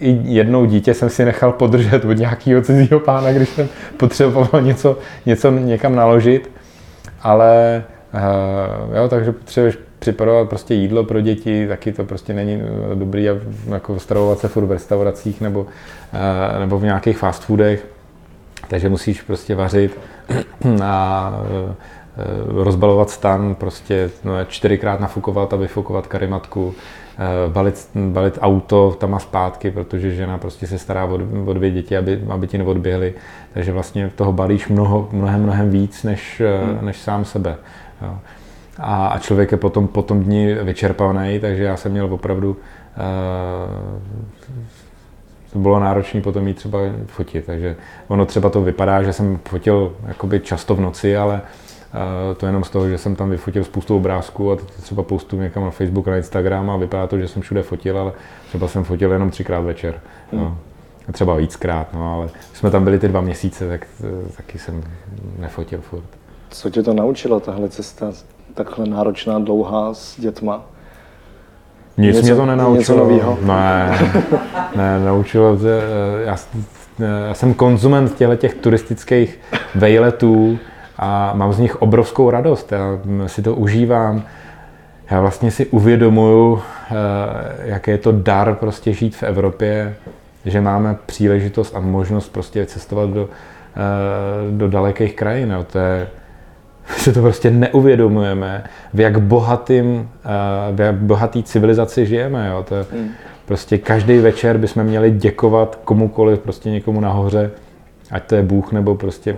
[0.00, 4.98] i jednou dítě jsem si nechal podržet od nějakého cizího pána, když jsem potřeboval něco,
[5.26, 6.50] něco někam naložit.
[7.22, 7.82] Ale
[8.94, 13.28] jo, takže potřebuješ připravovat prostě jídlo pro děti, taky to prostě není eh, dobrý
[13.70, 15.66] jako stravovat se furt v restauracích nebo,
[16.12, 17.86] eh, nebo v nějakých fast foodech,
[18.68, 19.98] takže musíš prostě vařit
[20.82, 21.32] a
[21.68, 21.74] eh,
[22.46, 26.74] rozbalovat stan, prostě no, čtyřikrát nafukovat a vyfukovat karimatku,
[27.48, 31.96] balit, balit auto tam a zpátky, protože žena prostě se stará o, o dvě děti,
[31.96, 33.14] aby, aby ti neodběhly,
[33.52, 36.86] takže vlastně toho balíš mnoho, mnohem, mnohem víc než, hmm.
[36.86, 37.56] než sám sebe.
[38.02, 38.18] Jo
[38.78, 42.56] a, a člověk je potom po tom dní vyčerpaný, takže já jsem měl opravdu uh,
[45.52, 47.76] to bylo náročné potom jít třeba fotit, takže
[48.08, 52.64] ono třeba to vypadá, že jsem fotil jakoby často v noci, ale uh, to jenom
[52.64, 56.06] z toho, že jsem tam vyfotil spoustu obrázků a to třeba postu někam na Facebook,
[56.06, 58.12] na Instagram a vypadá to, že jsem všude fotil, ale
[58.48, 60.00] třeba jsem fotil jenom třikrát večer.
[60.32, 60.44] No.
[60.44, 60.56] Hmm.
[61.08, 64.82] A třeba víckrát, no, ale jsme tam byli ty dva měsíce, tak eh, taky jsem
[65.38, 66.21] nefotil furt.
[66.52, 68.12] Co tě to naučilo, tahle cesta?
[68.54, 70.62] takhle náročná, dlouhá s dětma?
[71.98, 73.10] Nic něco, mě to nenaučilo.
[73.10, 73.98] Něco Ne,
[74.76, 75.58] ne, naučilo.
[76.24, 76.36] Já,
[77.28, 79.40] já jsem konzument těchto těch turistických
[79.74, 80.58] vejletů
[80.96, 82.72] a mám z nich obrovskou radost.
[82.72, 84.22] Já si to užívám.
[85.10, 86.94] Já vlastně si uvědomuju, eh,
[87.64, 89.94] jaký je to dar prostě žít v Evropě,
[90.44, 95.56] že máme příležitost a možnost prostě cestovat do, eh, do dalekých krajin.
[95.72, 96.08] To je,
[96.96, 98.64] si to prostě neuvědomujeme,
[98.94, 102.48] v jak bohatým, eh, v jak bohatý civilizaci žijeme.
[102.48, 102.64] Jo.
[102.68, 103.08] To je, mm.
[103.46, 107.50] Prostě každý večer bychom měli děkovat komukoliv, prostě někomu nahoře,
[108.10, 109.36] ať to je Bůh nebo prostě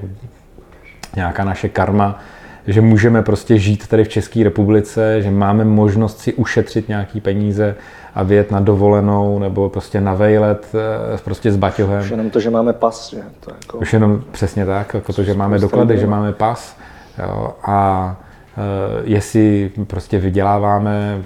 [1.16, 2.20] nějaká naše karma,
[2.66, 7.74] že můžeme prostě žít tady v České republice, že máme možnost si ušetřit nějaký peníze
[8.14, 10.66] a vyjet na dovolenou nebo prostě na vejlet
[11.14, 12.00] eh, prostě s baťohem.
[12.00, 13.22] Už jenom to, že máme pas, že?
[13.40, 13.78] To jako...
[13.78, 16.76] Už jenom přesně tak, jako to, že máme doklady, že máme pas,
[17.18, 17.54] Jo?
[17.62, 18.16] A
[18.56, 21.22] e, jestli prostě vyděláváme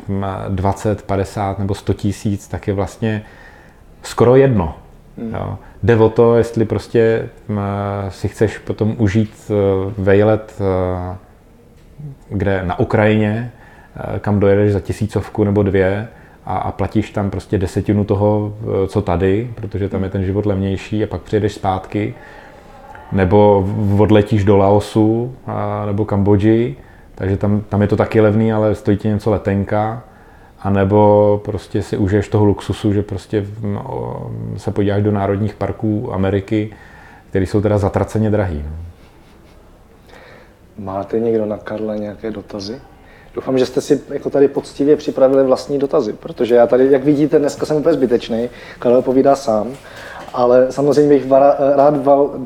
[0.48, 3.22] 20, 50 nebo 100 tisíc, tak je vlastně
[4.02, 4.74] skoro jedno.
[5.18, 5.34] Hmm.
[5.34, 5.58] Jo?
[5.82, 7.28] Jde o to, jestli prostě
[8.08, 9.54] si chceš potom užít e,
[9.98, 11.16] vejlet e,
[12.28, 13.52] kde na Ukrajině,
[14.20, 16.08] kam dojedeš za tisícovku nebo dvě,
[16.46, 18.54] a, a platíš tam prostě desetinu toho,
[18.86, 22.14] co tady, protože tam je ten život levnější a pak přijedeš zpátky,
[23.12, 23.68] nebo
[23.98, 26.76] odletíš do Laosu a, nebo Kambodži,
[27.14, 30.02] takže tam, tam je to taky levný, ale stojí ti něco letenka,
[30.60, 36.14] a nebo prostě si užiješ toho luxusu, že prostě no, se podíváš do národních parků
[36.14, 36.70] Ameriky,
[37.30, 38.64] které jsou teda zatraceně drahý.
[38.66, 38.76] No.
[40.84, 42.80] Máte někdo na Karla nějaké dotazy?
[43.34, 47.38] Doufám, že jste si jako tady poctivě připravili vlastní dotazy, protože já tady, jak vidíte,
[47.38, 49.68] dneska jsem úplně zbytečný, Karel povídá sám,
[50.34, 51.94] ale samozřejmě bych rád,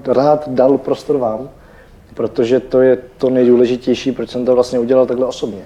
[0.06, 1.48] rád dal prostor vám,
[2.14, 5.62] protože to je to nejdůležitější, proč jsem to vlastně udělal takhle osobně.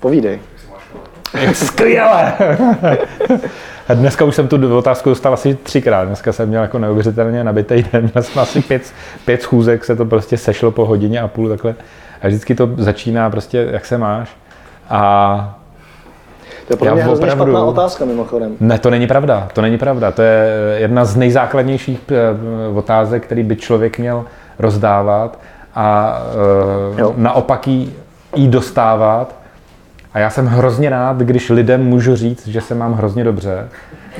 [0.00, 0.40] Povídej.
[1.52, 2.32] Skvěle!
[3.94, 6.04] Dneska už jsem tu otázku dostal asi třikrát.
[6.04, 8.10] Dneska jsem měl jako neuvěřitelně nabitý den.
[8.12, 8.92] Měl jsem asi pět,
[9.24, 11.74] pět schůzek, se to prostě sešlo po hodině a půl takhle.
[12.22, 14.36] A vždycky to začíná prostě, jak se máš.
[14.88, 15.58] A
[16.68, 17.52] to je pro mě hrozně opravdu...
[17.52, 18.56] špatná otázka mimochodem.
[18.60, 19.48] Ne, to není pravda.
[19.52, 20.10] To není pravda.
[20.10, 24.24] To je jedna z nejzákladnějších eh, otázek, který by člověk měl
[24.58, 25.38] rozdávat
[25.76, 26.18] a
[26.98, 27.94] uh, naopak jí,
[28.36, 29.34] jí dostávat
[30.14, 33.68] a já jsem hrozně rád, když lidem můžu říct, že se mám hrozně dobře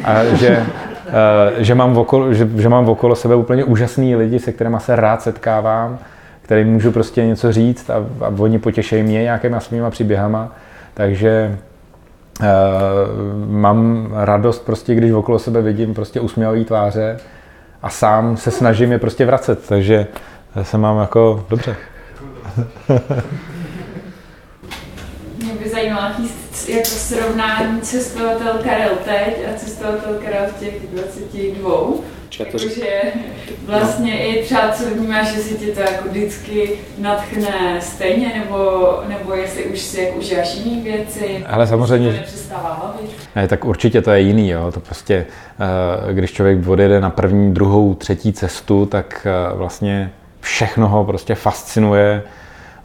[0.04, 0.66] a že,
[1.58, 5.22] že, mám, okolo, že, že mám okolo sebe úplně úžasný lidi, se kterými se rád
[5.22, 5.98] setkávám,
[6.42, 10.52] kterým můžu prostě něco říct a, a oni potěšejí mě nějakýma svýma příběhama.
[10.94, 11.58] Takže
[13.46, 17.16] mám radost prostě, když okolo sebe vidím prostě usměvavý tváře
[17.82, 20.06] a sám se snažím je prostě vracet, takže
[20.62, 21.76] se mám jako dobře.
[25.72, 26.34] zajímalo nějaký
[26.68, 31.70] jako srovnání cestovatel Karel teď a cestovatel Karel v těch 22.
[32.38, 32.68] Jakože
[33.66, 34.20] vlastně no.
[34.20, 39.64] i třeba co vnímáš, že si tě to jako vždycky natchne stejně, nebo, nebo jestli
[39.64, 42.24] už si jak užíváš jiné věci, ale samozřejmě,
[43.36, 44.72] Ne, tak určitě to je jiný, jo.
[44.72, 45.26] To prostě,
[46.08, 51.34] eh, když člověk odjede na první, druhou, třetí cestu, tak eh, vlastně všechno ho prostě
[51.34, 52.22] fascinuje,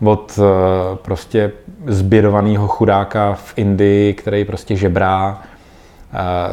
[0.05, 1.51] od eh, prostě
[1.87, 5.41] zbědovaného chudáka v Indii, který prostě žebrá,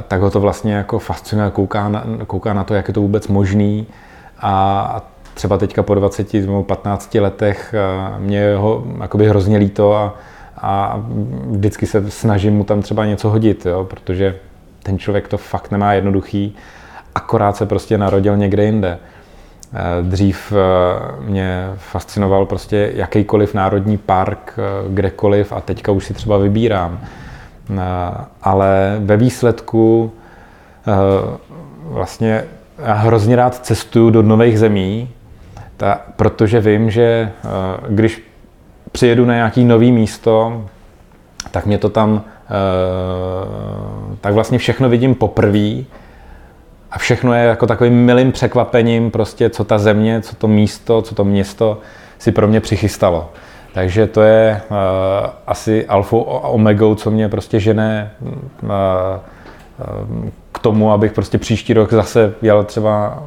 [0.09, 3.29] tak ho to vlastně jako fascinuje, kouká na, kouká na to, jak je to vůbec
[3.29, 3.87] možný
[4.41, 5.03] a
[5.35, 7.75] třeba teďka po 20 nebo 15 letech
[8.19, 10.17] mě ho jakoby hrozně líto a,
[10.57, 11.03] a
[11.47, 14.37] vždycky se snažím mu tam třeba něco hodit, jo, protože
[14.83, 16.57] ten člověk to fakt nemá jednoduchý,
[17.15, 18.99] akorát se prostě narodil někde jinde.
[20.03, 26.39] Dřív eh, mě fascinoval prostě jakýkoliv národní park, eh, kdekoliv a teďka už si třeba
[26.39, 27.01] vybírám.
[28.43, 30.13] Ale ve výsledku
[31.83, 32.45] vlastně
[32.79, 35.09] já hrozně rád cestuju do nových zemí,
[35.77, 37.33] ta, protože vím, že
[37.89, 38.23] když
[38.93, 40.65] přijedu na nějaký nový místo,
[41.51, 42.25] tak mě to tam,
[44.21, 45.85] tak vlastně všechno vidím poprvé
[46.91, 51.15] a všechno je jako takovým milým překvapením, prostě co ta země, co to místo, co
[51.15, 51.79] to město
[52.19, 53.31] si pro mě přichystalo.
[53.79, 54.77] Takže to je uh,
[55.47, 58.31] asi alfa a omegou, co mě prostě žene uh,
[58.71, 63.23] uh, k tomu, abych prostě příští rok zase jel třeba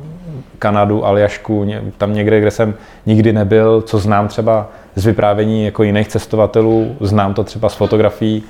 [0.60, 2.74] Kanadu, Aljašku, tam někde, kde jsem
[3.06, 8.44] nikdy nebyl, co znám třeba z vyprávění jako jiných cestovatelů, znám to třeba z fotografií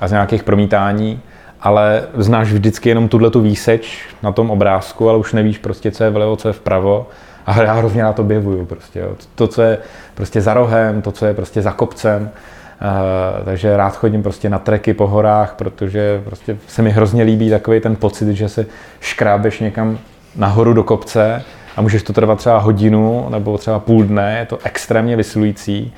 [0.00, 1.20] a z nějakých promítání
[1.62, 6.04] ale znáš vždycky jenom tuhle tu výseč na tom obrázku, ale už nevíš prostě, co
[6.04, 7.06] je vlevo, co je vpravo.
[7.50, 8.98] A já hrozně na to objevuju prostě.
[8.98, 9.08] Jo.
[9.34, 9.78] To, co je
[10.14, 12.22] prostě za rohem, to, co je prostě za kopcem.
[12.22, 17.50] Uh, takže rád chodím prostě na treky po horách, protože prostě se mi hrozně líbí
[17.50, 18.66] takový ten pocit, že se
[19.00, 19.98] škrábeš někam
[20.36, 21.42] nahoru do kopce
[21.76, 25.92] a můžeš to trvat třeba hodinu nebo třeba půl dne, je to extrémně vysilující,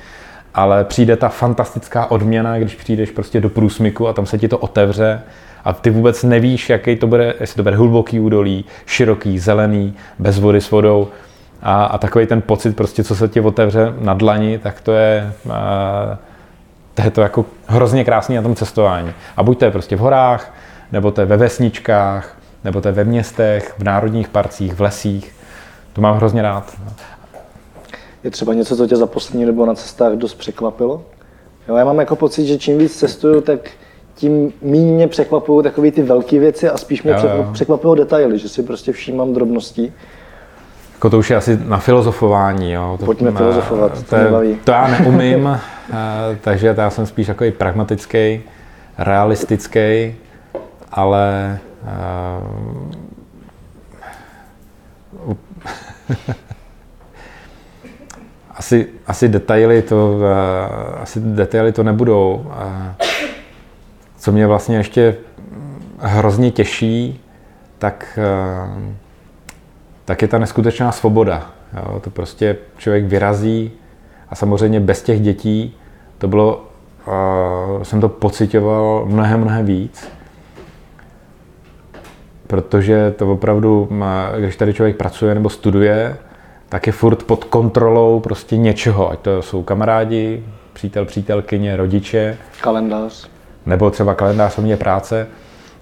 [0.53, 4.57] ale přijde ta fantastická odměna, když přijdeš prostě do průsmyku a tam se ti to
[4.57, 5.21] otevře
[5.65, 10.39] a ty vůbec nevíš, jaký to bude, jestli to bude hluboký údolí, široký, zelený, bez
[10.39, 11.07] vody s vodou.
[11.63, 15.33] A, a takový ten pocit, prostě, co se ti otevře na dlani, tak to je,
[15.51, 16.17] a,
[16.93, 19.11] to je to jako hrozně krásný na tom cestování.
[19.37, 20.53] A buď to je prostě v horách,
[20.91, 25.35] nebo to je ve vesničkách, nebo to je ve městech, v národních parcích, v lesích.
[25.93, 26.73] To mám hrozně rád.
[28.23, 31.01] Je třeba něco, co tě za poslední dobu na cestách dost překvapilo?
[31.67, 33.59] Jo, já mám jako pocit, že čím víc cestuju, tak
[34.15, 37.15] tím méně mě překvapují takové ty velké věci a spíš mě
[37.53, 39.93] překvapují detaily, že si prostě všímám drobnosti.
[41.03, 42.71] Jako to už je asi na filozofování.
[42.71, 42.97] Jo.
[42.99, 44.59] To, Pojďme filozofovat, to, to, baví.
[44.63, 45.59] to já neumím, eh,
[46.41, 48.41] takže já jsem spíš takový pragmatický,
[48.97, 50.15] realistický,
[50.91, 51.59] ale
[55.25, 55.33] uh,
[58.55, 60.19] asi, asi, detaily to,
[61.01, 62.51] asi detaily to nebudou.
[64.17, 65.15] Co mě vlastně ještě
[65.99, 67.21] hrozně těší,
[67.77, 68.19] tak,
[70.05, 71.51] tak je ta neskutečná svoboda.
[71.77, 71.99] Jo?
[71.99, 73.71] To prostě člověk vyrazí
[74.29, 75.75] a samozřejmě bez těch dětí
[76.17, 76.65] to bylo,
[77.07, 80.09] uh, jsem to pocitoval mnohem, mnohem víc.
[82.47, 83.89] Protože to opravdu,
[84.39, 86.17] když tady člověk pracuje nebo studuje,
[86.69, 92.37] tak je furt pod kontrolou prostě něčeho, ať to jsou kamarádi, přítel, přítelkyně, rodiče.
[92.61, 93.29] Kalendář.
[93.65, 95.27] Nebo třeba kalendář mě práce.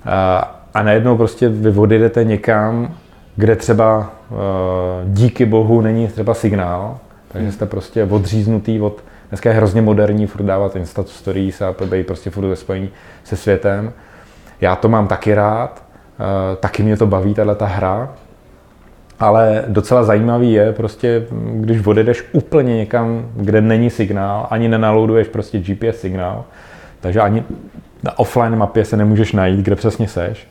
[0.06, 2.96] A, a najednou prostě vy odjedete někam,
[3.42, 4.12] kde třeba
[5.06, 10.44] díky bohu není třeba signál, takže jste prostě odříznutý od, dneska je hrozně moderní furt
[10.44, 12.90] dávat Insta stories a být prostě furt ve spojení
[13.24, 13.94] se světem.
[14.62, 15.84] Já to mám taky rád,
[16.60, 18.10] taky mě to baví, tahle ta hra,
[19.20, 25.60] ale docela zajímavý je prostě, když odjedeš úplně někam, kde není signál, ani nenaloaduješ prostě
[25.60, 26.44] GPS signál,
[27.00, 27.44] takže ani
[28.04, 30.48] na offline mapě se nemůžeš najít, kde přesně seš.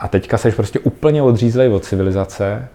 [0.00, 2.68] A teďka seš prostě úplně odřízlej od civilizace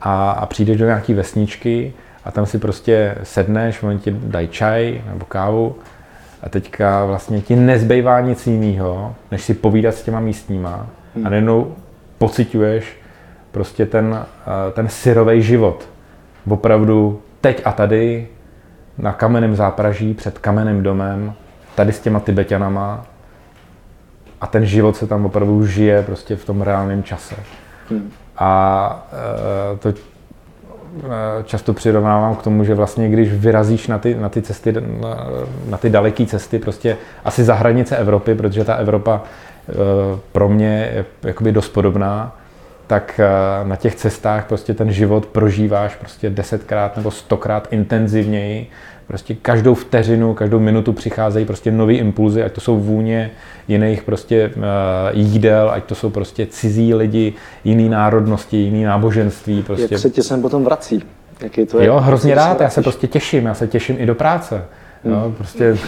[0.00, 1.92] a, a přijdeš do nějaký vesničky
[2.24, 5.76] a tam si prostě sedneš, oni ti dají čaj nebo kávu
[6.42, 11.24] a teďka vlastně ti nezbývá nic jiného, než si povídat s těma místníma a hmm.
[11.24, 11.74] najednou
[12.18, 12.96] pociťuješ
[13.52, 15.88] prostě ten, eh, ten syrový život.
[16.48, 18.28] Opravdu teď a tady
[18.98, 21.32] na kamenném zápraží před kamenným domem,
[21.74, 23.06] tady s těma Tibetanama
[24.40, 27.34] a ten život se tam opravdu žije prostě v tom reálném čase.
[27.90, 28.10] Hmm.
[28.38, 29.08] A
[29.74, 29.92] e, to
[31.04, 35.26] Eh, často přirovnávám k tomu, že vlastně když vyrazíš na ty, na ty cesty, na,
[35.68, 39.22] na ty daleké cesty, prostě asi za hranice Evropy, protože ta Evropa
[39.68, 39.72] eh,
[40.32, 42.36] pro mě je jakoby dost podobná,
[42.86, 48.70] tak eh, na těch cestách prostě ten život prožíváš prostě desetkrát nebo stokrát intenzivněji
[49.06, 53.30] Prostě každou vteřinu, každou minutu přicházejí prostě nové impulzy, ať to jsou vůně
[53.68, 54.62] jiných prostě uh,
[55.12, 57.32] jídel, ať to jsou prostě cizí lidi,
[57.64, 59.62] jiný národnosti, jiný náboženství.
[59.62, 59.94] Prostě.
[59.94, 61.02] Jak se tě sem potom vrací?
[61.42, 61.86] Jaký to je?
[61.86, 64.64] Jo, hrozně rád, já se prostě těším, já se těším i do práce.
[65.04, 65.14] Hmm.
[65.14, 65.76] Jo, prostě...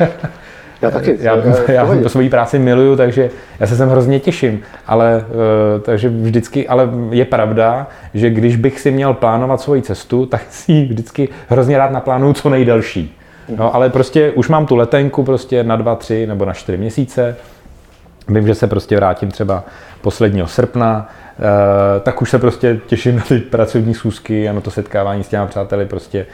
[0.82, 1.16] Já taky.
[1.20, 1.36] Já,
[1.68, 4.62] já, já svoji práci miluju, takže já se sem hrozně těším.
[4.86, 10.26] Ale, uh, takže vždycky, ale je pravda, že když bych si měl plánovat svoji cestu,
[10.30, 13.16] tak si ji vždycky hrozně rád naplánuju co nejdelší.
[13.56, 17.36] No, ale prostě už mám tu letenku prostě na dva, tři nebo na čtyři měsíce.
[18.28, 19.64] Vím, že se prostě vrátím třeba
[20.00, 21.44] posledního srpna, uh,
[22.02, 25.46] tak už se prostě těším na ty pracovní schůzky a na to setkávání s těma
[25.46, 26.26] přáteli prostě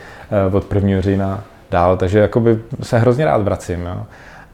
[0.53, 1.01] od 1.
[1.01, 3.87] října dál, takže jakoby se hrozně rád vracím.
[3.87, 4.03] Jo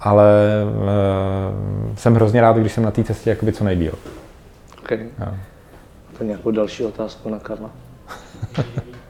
[0.03, 0.33] ale
[0.65, 3.95] uh, jsem hrozně rád, když jsem na té cestě jakoby co nejdíl.
[4.79, 5.07] Okay.
[5.19, 5.35] Ja.
[6.19, 7.71] To nějakou další otázku na Karla.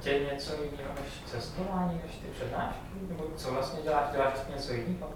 [0.00, 2.82] Tě něco jiného než cestování, než ty přednášky?
[3.08, 4.04] Nebo co vlastně děláš?
[4.12, 5.08] Děláš něco jiného?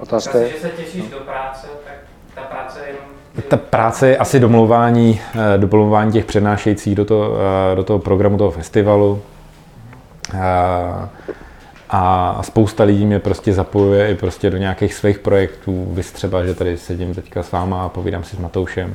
[0.00, 0.48] Otázka je...
[0.48, 1.96] že se těšíš do práce, tak
[2.34, 3.16] ta práce je jenom
[3.48, 7.36] ta práce je asi domlouvání, eh, domlouvání těch přednášejících do toho,
[7.72, 9.22] eh, do toho programu, toho festivalu.
[11.90, 15.88] A spousta lidí mě prostě zapojuje i prostě do nějakých svých projektů.
[15.90, 18.94] Vy třeba, že tady sedím teďka s váma a povídám si s Matoušem.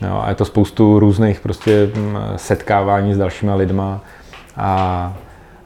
[0.00, 4.00] No, a je to spoustu různých prostě mm, setkávání s dalšíma lidma.
[4.56, 5.12] A,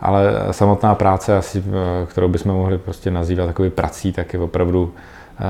[0.00, 1.64] ale samotná práce, asi,
[2.06, 5.44] kterou bychom mohli prostě nazývat takový prací, tak je opravdu eh,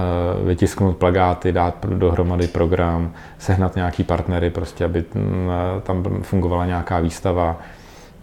[0.45, 5.51] vytisknout plagáty, dát dohromady program, sehnat nějaký partnery, prostě, aby mm,
[5.83, 7.59] tam fungovala nějaká výstava,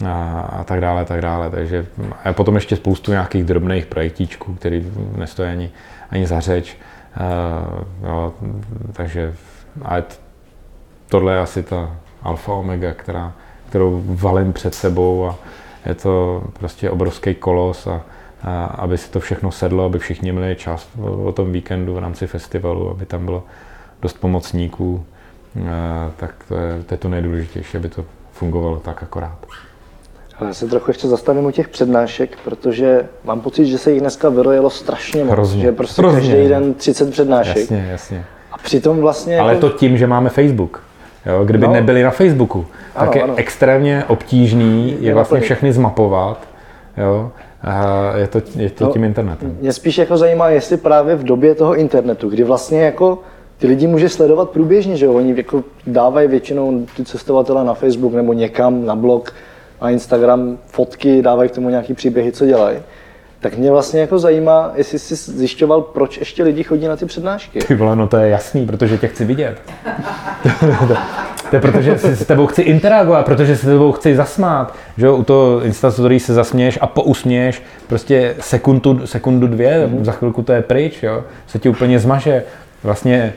[0.06, 1.50] a, a tak dále, tak dále.
[1.50, 1.86] Takže
[2.24, 5.72] a potom ještě spoustu nějakých drobných projektíčků, který nestojí ani,
[6.10, 6.78] ani za řeč.
[8.02, 8.34] Uh, jo,
[8.94, 9.34] takže
[9.82, 10.04] ale
[11.10, 13.34] tohle je asi ta alfa omega, která,
[13.70, 15.36] kterou valím před sebou a
[15.86, 18.02] je to prostě obrovský kolos a,
[18.44, 20.90] a aby si to všechno sedlo, aby všichni měli čas
[21.24, 23.44] o tom víkendu v rámci festivalu, aby tam bylo
[24.02, 25.06] dost pomocníků,
[26.18, 29.38] tak to je, to je to nejdůležitější, aby to fungovalo tak akorát.
[30.40, 34.02] Ale já se trochu ještě zastavím u těch přednášek, protože mám pocit, že se jich
[34.02, 35.32] dneska vyrojilo strašně moc.
[35.32, 35.62] Hrozně.
[35.62, 36.20] Že prostě Hrozně.
[36.20, 37.58] každý den 30 přednášek.
[37.58, 38.26] Jasně, jasně.
[38.52, 39.40] A přitom vlastně...
[39.40, 39.70] Ale jako...
[39.70, 40.84] to tím, že máme Facebook.
[41.26, 41.74] Jo, kdyby no.
[41.74, 43.34] nebyli na Facebooku, ano, tak je ano.
[43.38, 46.48] extrémně obtížný je, je vlastně všechny zmapovat.
[46.98, 47.32] Jo?
[47.62, 49.58] A je to, je to no, tím internetem.
[49.62, 53.20] Mě spíš jako zajímá, jestli právě v době toho internetu, kdy vlastně jako
[53.58, 55.14] ty lidi může sledovat průběžně, že jo?
[55.14, 59.34] Oni jako dávají většinou ty cestovatele na Facebook nebo někam na blog,
[59.82, 62.78] a Instagram fotky, dávají k tomu nějaký příběhy, co dělají.
[63.40, 67.60] Tak mě vlastně jako zajímá, jestli jsi zjišťoval, proč ještě lidi chodí na ty přednášky.
[67.60, 69.62] Ty vole, no to je jasný, protože tě chci vidět.
[71.50, 74.76] To je protože si s tebou chci interagovat, protože se s tebou chci zasmát.
[74.98, 80.04] Že jo, u toho Insta story se zasměješ a pousměješ prostě sekundu, sekundu dvě, mm-hmm.
[80.04, 81.24] za chvilku to je pryč, jo.
[81.48, 82.44] Se ti úplně zmaže.
[82.84, 83.34] Vlastně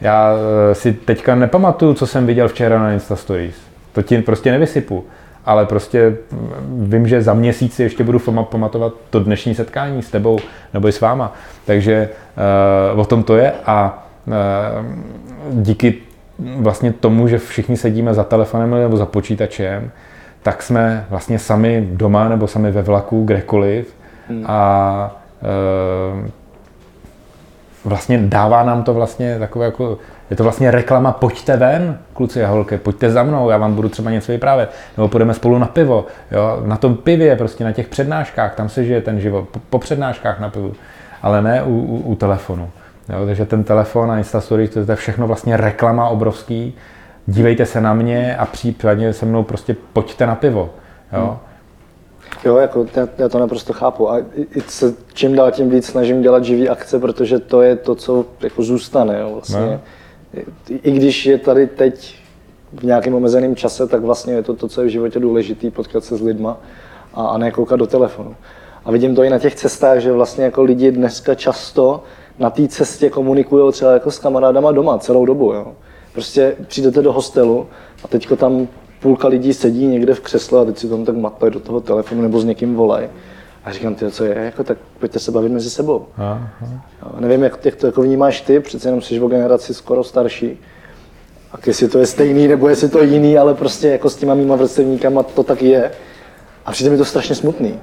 [0.00, 0.34] já
[0.70, 3.54] eh, si teďka nepamatuju, co jsem viděl včera na Insta Stories.
[3.92, 5.04] To ti prostě nevysypu.
[5.44, 6.16] Ale prostě
[6.68, 8.18] vím, že za měsíc ještě budu
[8.50, 10.38] pamatovat to dnešní setkání s tebou
[10.74, 11.32] nebo i s váma.
[11.64, 12.08] Takže
[12.94, 14.34] uh, o tom to je a uh,
[15.62, 15.94] díky
[16.38, 19.90] vlastně tomu, že všichni sedíme za telefonem nebo za počítačem,
[20.42, 23.94] tak jsme vlastně sami doma nebo sami ve vlaku, kdekoliv.
[24.28, 24.44] Hmm.
[24.46, 26.30] A e,
[27.84, 29.98] vlastně dává nám to vlastně takové jako,
[30.30, 33.88] je to vlastně reklama, pojďte ven, kluci a holky, pojďte za mnou, já vám budu
[33.88, 37.88] třeba něco vyprávět, nebo půjdeme spolu na pivo, jo, na tom pivě, prostě na těch
[37.88, 40.72] přednáškách, tam se žije ten život, po, po přednáškách na pivu,
[41.22, 42.70] ale ne u, u, u telefonu.
[43.08, 46.74] Jo, takže ten telefon a Instastory, to je všechno vlastně reklama obrovský.
[47.26, 50.70] Dívejte se na mě a případně se mnou prostě pojďte na pivo.
[51.12, 51.36] Jo, hmm.
[52.44, 56.22] Jo, jako já, já to naprosto chápu a i se čím dál tím víc snažím
[56.22, 59.20] dělat živý akce, protože to je to, co jako zůstane.
[59.20, 59.60] Jo, vlastně.
[59.60, 59.80] No.
[60.68, 62.14] I, I když je tady teď
[62.72, 66.04] v nějakém omezeném čase, tak vlastně je to to, co je v životě důležité, potkat
[66.04, 66.60] se s lidma
[67.14, 68.36] a, a ne koukat do telefonu.
[68.84, 72.02] A vidím to i na těch cestách, že vlastně jako lidi dneska často
[72.38, 75.52] na té cestě komunikují třeba jako s kamarádama doma celou dobu.
[75.52, 75.72] Jo.
[76.12, 77.66] Prostě přijdete do hostelu
[78.04, 78.68] a teďko tam
[79.04, 82.22] půlka lidí sedí někde v křesle a teď si tam tak matlají do toho telefonu
[82.22, 83.08] nebo s někým volají.
[83.64, 86.06] A říkám, ty, co je, jako, tak pojďte se bavit mezi sebou.
[86.16, 86.48] Aha.
[87.02, 90.60] Jo, nevím, jak, jak to jako vnímáš ty, přece jenom jsi o generaci skoro starší.
[91.52, 94.34] A jestli to je stejný, nebo jestli to je jiný, ale prostě jako s těma
[94.34, 95.90] mýma vrstevníkama to tak je.
[96.66, 97.80] A přijde mi to strašně smutný.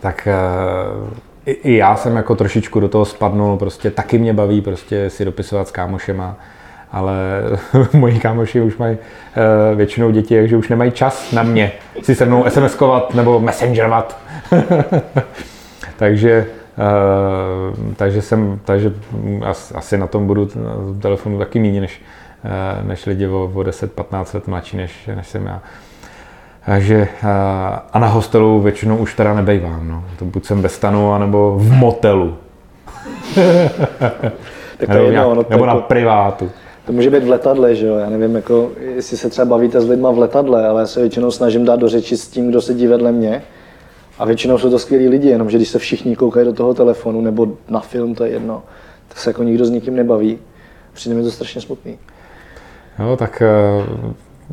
[0.00, 4.60] Tak uh i, i já jsem jako trošičku do toho spadnul, prostě taky mě baví
[4.60, 6.38] prostě si dopisovat s kámošema,
[6.92, 7.14] ale
[7.92, 11.72] moji kámoši už mají uh, většinou děti, takže už nemají čas na mě
[12.02, 14.18] si se mnou SMS-kovat nebo messengerovat.
[15.96, 16.46] takže
[16.78, 18.92] Uh, takže jsem, takže
[19.74, 22.02] asi na tom budu na telefonu taky méně než,
[22.80, 25.62] uh, než lidi o, o 10-15 let mladší než, než jsem já.
[26.66, 27.08] Takže
[27.92, 29.88] a na hostelu většinou už teda nebejvám.
[29.88, 30.04] No.
[30.18, 32.36] To buď jsem ve stanu, anebo v motelu.
[34.76, 36.50] tak to nebo, jedno, nějak, no, nebo na jako, privátu.
[36.86, 37.96] To může být v letadle, že jo?
[37.96, 41.30] Já nevím, jako, jestli se třeba bavíte s lidma v letadle, ale já se většinou
[41.30, 43.42] snažím dát do řeči s tím, kdo sedí vedle mě.
[44.18, 47.48] A většinou jsou to skvělí lidi, jenomže když se všichni koukají do toho telefonu nebo
[47.68, 48.62] na film, to je jedno,
[49.08, 50.38] tak se jako nikdo s nikým nebaví.
[50.92, 51.98] Přijde mi to strašně smutný.
[52.98, 53.42] Jo, tak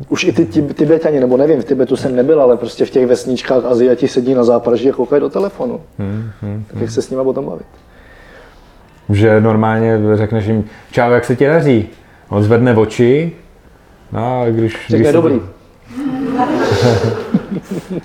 [0.08, 3.64] už i ty Tibetani, nebo nevím, v Tibetu jsem nebyl, ale prostě v těch vesničkách
[3.64, 5.80] Aziati sedí na zápraží a koukají do telefonu.
[5.98, 7.66] Hmm, hmm, tak jak se s nimi potom bavit?
[9.08, 11.88] Že normálně řekneš jim, čau, jak se ti daří?
[12.30, 13.32] On zvedne oči,
[14.12, 14.86] no a když...
[14.88, 15.40] Řekne když dobrý.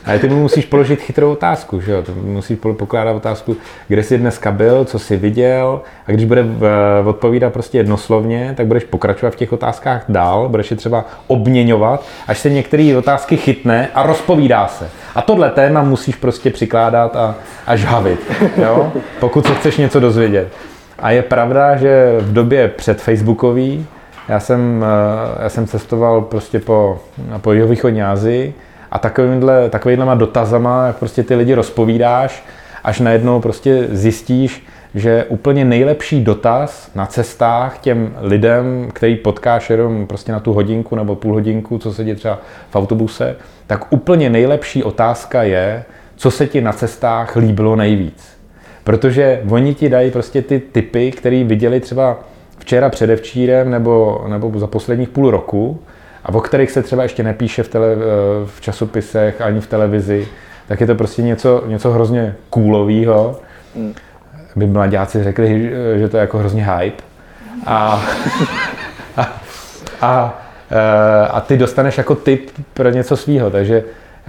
[0.06, 2.02] Ale ty mu musíš položit chytrou otázku, že jo?
[2.02, 3.58] Ty musíš pokládat otázku,
[3.88, 8.68] kde jsi dneska byl, co jsi viděl a když bude eh, odpovídat prostě jednoslovně, tak
[8.68, 13.90] budeš pokračovat v těch otázkách dál, budeš je třeba obměňovat, až se některé otázky chytne
[13.94, 14.90] a rozpovídá se.
[15.16, 17.36] A tohle téma musíš prostě přikládat a,
[17.68, 18.92] a žhavit, jo?
[19.20, 20.48] pokud se chceš něco dozvědět.
[21.00, 23.88] A je pravda, že v době před Facebookový
[24.30, 27.00] já jsem, eh, já jsem cestoval prostě po,
[27.42, 28.54] po jihovýchodní Asii
[28.92, 32.46] a takovýmhle, takovýmhle dotazama jak prostě ty lidi rozpovídáš,
[32.84, 40.08] až najednou prostě zjistíš, že úplně nejlepší dotaz na cestách těm lidem, který potkáš jenom
[40.08, 43.36] prostě na tu hodinku nebo půl hodinku, co se děje třeba v autobuse,
[43.68, 45.84] tak úplně nejlepší otázka je,
[46.16, 48.38] co se ti na cestách líbilo nejvíc.
[48.84, 52.18] Protože oni ti dají prostě ty typy, které viděli třeba
[52.58, 55.80] včera předevčírem nebo, nebo za posledních půl roku
[56.24, 57.98] a o kterých se třeba ještě nepíše v, tele, eh,
[58.46, 60.28] v časopisech ani v televizi,
[60.68, 63.40] tak je to prostě něco, něco hrozně kůlového.
[63.76, 63.94] Hmm.
[64.56, 67.04] By mladáci řekli, že to je jako hrozně hype.
[67.66, 68.06] A,
[69.18, 69.42] a,
[70.02, 70.42] a,
[70.72, 73.50] eh, a ty dostaneš jako tip pro něco svýho.
[73.50, 73.84] Takže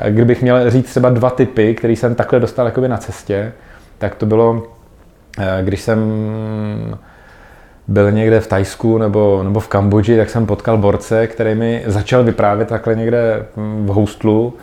[0.09, 3.53] kdybych měl říct třeba dva typy, které jsem takhle dostal na cestě,
[3.99, 4.63] tak to bylo,
[5.39, 5.99] eh, když jsem
[7.89, 12.25] byl někde v Tajsku nebo, nebo v Kambodži, tak jsem potkal borce, který mi začal
[12.25, 14.55] vyprávět takhle někde v hostlu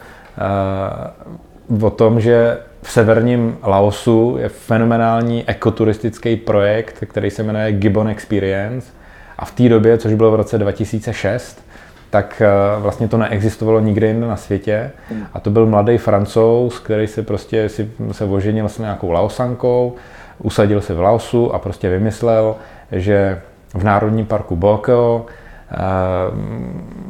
[1.70, 8.08] uh, o tom, že v severním Laosu je fenomenální ekoturistický projekt, který se jmenuje Gibbon
[8.08, 8.92] Experience.
[9.38, 11.66] A v té době, což bylo v roce 2006,
[12.10, 12.42] tak
[12.76, 14.92] uh, vlastně to neexistovalo nikde jinde na světě.
[15.34, 19.96] A to byl mladý francouz, který se prostě si, se oženil s nějakou laosankou,
[20.40, 22.56] usadil se v Laosu a prostě vymyslel,
[22.94, 23.42] že
[23.74, 25.26] v Národním parku Bokeo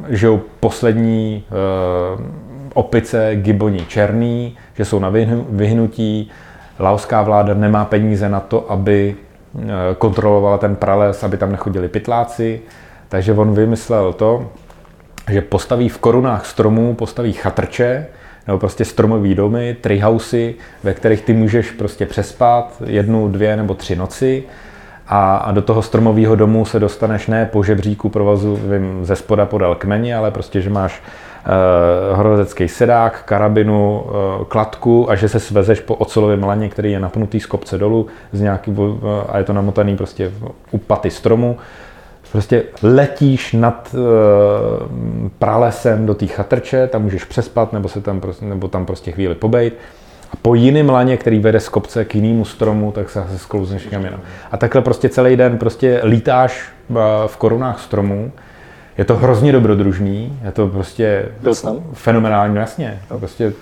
[0.08, 1.44] žijou poslední
[2.74, 5.12] opice giboni černý, že jsou na
[5.50, 6.30] vyhnutí,
[6.78, 9.16] laoská vláda nemá peníze na to, aby
[9.98, 12.60] kontrolovala ten prales, aby tam nechodili pytláci,
[13.08, 14.50] takže on vymyslel to,
[15.30, 18.06] že postaví v korunách stromů, postaví chatrče,
[18.46, 23.96] nebo prostě stromový domy, treehousey, ve kterých ty můžeš prostě přespat jednu, dvě nebo tři
[23.96, 24.42] noci
[25.06, 29.46] a, a do toho stromového domu se dostaneš ne po žebříku provazu vím, ze spoda
[29.46, 35.40] podal kmeni, ale prostě, že máš uh, horolezecký sedák, karabinu, uh, kladku a že se
[35.40, 38.96] svezeš po ocelovém laně, který je napnutý z kopce dolů z nějaký, uh,
[39.28, 40.32] a je to namotaný prostě
[40.70, 41.58] u paty stromu
[42.34, 43.98] Prostě letíš nad e,
[45.38, 49.34] pralesem do té chatrče, tam můžeš přespat nebo, se tam, prostě, nebo tam prostě chvíli
[49.34, 49.74] pobejt.
[50.34, 53.84] A po jiném laně, který vede z kopce k jinému stromu, tak se zase sklouzneš
[53.84, 54.20] někam jinam.
[54.50, 56.94] A takhle prostě celý den prostě lítáš eh,
[57.26, 58.32] v korunách stromů.
[58.98, 61.76] Je to hrozně dobrodružný, je to prostě Byl tam?
[61.92, 63.00] fenomenální, jasně.
[63.08, 63.52] To prostě,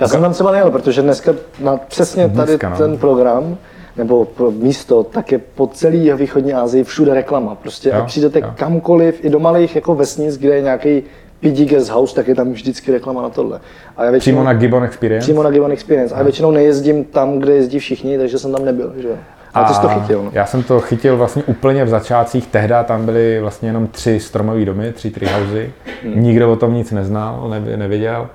[0.00, 2.76] Já jsem tam třeba nejel, protože dneska na přesně tady dneska, no.
[2.76, 3.56] ten program
[3.96, 7.54] nebo pro místo, tak je po celé východní Asii všude reklama.
[7.54, 8.52] Prostě jo, přijdete jo.
[8.54, 11.02] kamkoliv, i do malých jako vesnic, kde je nějaký
[11.42, 13.60] Guest house, tak je tam vždycky reklama na tohle.
[13.96, 15.24] A já většinou, přímo na Gibbon Experience?
[15.24, 16.14] Přímo na Gibbon Experience.
[16.14, 18.92] A já většinou nejezdím tam, kde jezdí všichni, takže jsem tam nebyl.
[18.96, 19.08] Že?
[19.54, 20.22] A ty jsi to chytil.
[20.22, 20.30] No.
[20.34, 22.46] Já jsem to chytil vlastně úplně v začátcích.
[22.46, 25.72] Tehdy tam byly vlastně jenom tři stromové domy, tři treehousey.
[26.04, 26.22] Hmm.
[26.22, 28.28] Nikdo o tom nic neznal, nevěděl.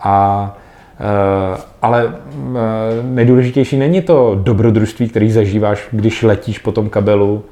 [0.00, 0.56] A
[1.02, 7.44] Eh, ale eh, nejdůležitější není to dobrodružství, který zažíváš, když letíš po tom kabelu,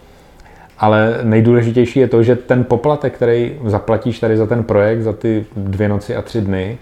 [0.81, 5.47] ale nejdůležitější je to, že ten poplatek, který zaplatíš tady za ten projekt, za ty
[5.57, 6.79] dvě noci a tři dny,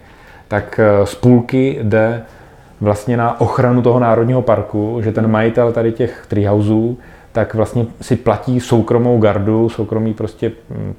[0.49, 2.23] tak eh, z půlky jde
[2.81, 6.99] vlastně na ochranu toho národního parku, že ten majitel tady těch treehouseů
[7.33, 10.95] tak vlastně si platí soukromou gardu, soukromý prostě hm,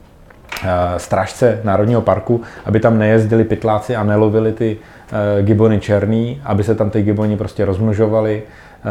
[0.97, 4.77] strážce národního parku, aby tam nejezdili pytláci a nelovili ty
[5.11, 8.89] Eh, gibony černý, aby se tam ty gibony prostě rozmnožovaly eh,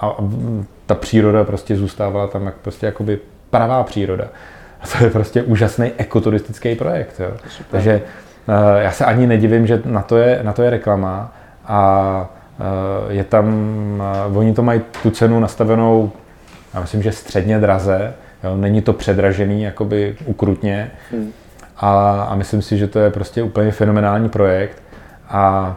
[0.00, 0.16] a
[0.86, 3.18] ta příroda prostě zůstávala tam jak prostě jakoby
[3.50, 4.24] pravá příroda.
[4.80, 7.20] A to je prostě úžasný ekoturistický projekt.
[7.20, 7.30] Jo.
[7.70, 8.02] Takže
[8.48, 11.32] eh, já se ani nedivím, že na to je, na to je reklama
[11.66, 12.30] a
[13.08, 13.54] je tam,
[14.34, 16.12] oni to mají tu cenu nastavenou,
[16.74, 21.32] já myslím, že středně draze, jo, není to předražený jakoby ukrutně hmm.
[21.76, 24.82] a, a myslím si, že to je prostě úplně fenomenální projekt
[25.28, 25.76] a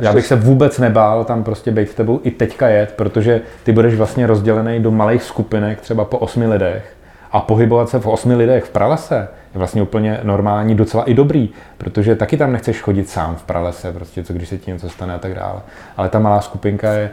[0.00, 3.72] já bych se vůbec nebál tam prostě být s tebou i teďka jet, protože ty
[3.72, 6.96] budeš vlastně rozdělený do malých skupinek, třeba po osmi lidech.
[7.32, 11.50] A pohybovat se v osmi lidech v pralese je vlastně úplně normální, docela i dobrý,
[11.78, 15.14] protože taky tam nechceš chodit sám v pralese, prostě co když se ti něco stane
[15.14, 15.60] a tak dále.
[15.96, 17.10] Ale ta malá skupinka je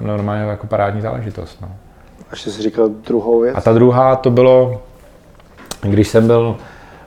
[0.00, 1.58] normálně jako parádní záležitost.
[1.60, 1.68] No.
[2.20, 3.54] A ještě jsi říkal druhou věc?
[3.56, 4.82] A ta druhá to bylo,
[5.82, 6.56] když jsem byl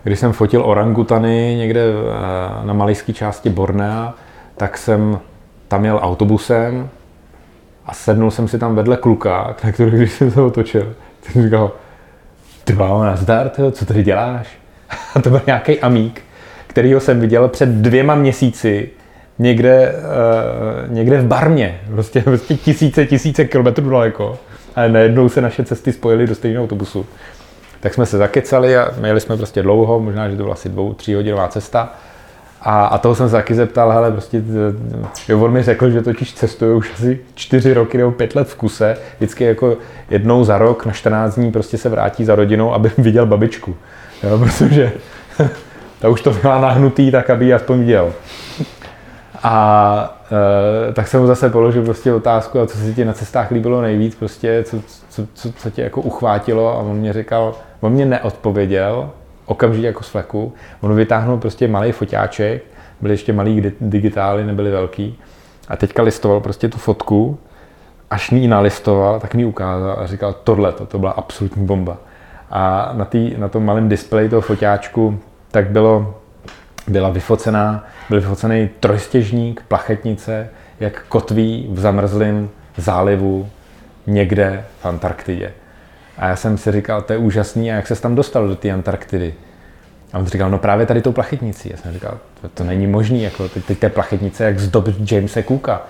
[0.06, 4.14] když jsem fotil orangutany někde eh, na malijské části Bornea,
[4.58, 5.20] tak jsem
[5.68, 6.89] tam jel autobusem
[7.86, 10.93] a sednul jsem si tam vedle kluka, na který když jsem se otočil,
[11.24, 11.72] tak říkal,
[12.64, 14.47] ty mámo, nazdar, tyjo, co tady děláš?
[15.16, 16.22] A to byl nějaký amík,
[16.68, 18.89] kterýho jsem viděl před dvěma měsíci
[19.39, 24.38] někde, uh, někde v Barmě, prostě, prostě tisíce, tisíce kilometrů daleko.
[24.76, 27.06] A najednou se naše cesty spojily do stejného autobusu
[27.80, 30.93] tak jsme se zakecali a měli jsme prostě dlouho, možná, že to byla asi dvou,
[30.93, 31.93] tří hodinová cesta.
[32.61, 34.43] A, a toho jsem se taky zeptal, hele, prostě,
[35.30, 38.55] jo, on mi řekl, že totiž cestuje už asi čtyři roky nebo pět let v
[38.55, 39.78] kuse, vždycky jako
[40.09, 43.76] jednou za rok na 14 dní prostě se vrátí za rodinou, aby viděl babičku,
[44.23, 44.91] jo, protože
[45.99, 48.13] ta už to měla nahnutý, tak aby ji aspoň viděl.
[49.43, 50.17] A
[50.89, 53.82] e, tak jsem mu zase položil prostě otázku, a co se ti na cestách líbilo
[53.82, 54.78] nejvíc, prostě, co,
[55.16, 56.68] co, co, co tě jako uchvátilo?
[56.68, 59.09] A on mě říkal, on mě neodpověděl,
[59.45, 62.63] okamžitě jako z fleku, on vytáhnul prostě malý foťáček,
[63.01, 65.20] byly ještě malý digitály, nebyly velký,
[65.68, 67.38] a teďka listoval prostě tu fotku,
[68.09, 71.97] až mi ji nalistoval, tak mi ukázal a říkal, tohle, to, to byla absolutní bomba.
[72.49, 75.20] A na, tý, na tom malém displeji toho foťáčku
[75.51, 76.16] tak bylo,
[76.88, 80.49] byla vyfocená, byl vyfocený trojstěžník, plachetnice,
[80.80, 83.49] jak kotví v zamrzlém zálivu
[84.08, 85.51] někde v Antarktidě.
[86.18, 88.72] A já jsem si říkal, to je úžasný, a jak se tam dostal do té
[88.72, 89.34] Antarktidy?
[90.14, 91.70] A on říkal, no právě tady tou plachetnicí.
[91.72, 94.95] Já jsem říkal, to, to není možný, jako teď, teď té plachetnice jak z doby
[95.12, 95.82] Jamesa Cooka.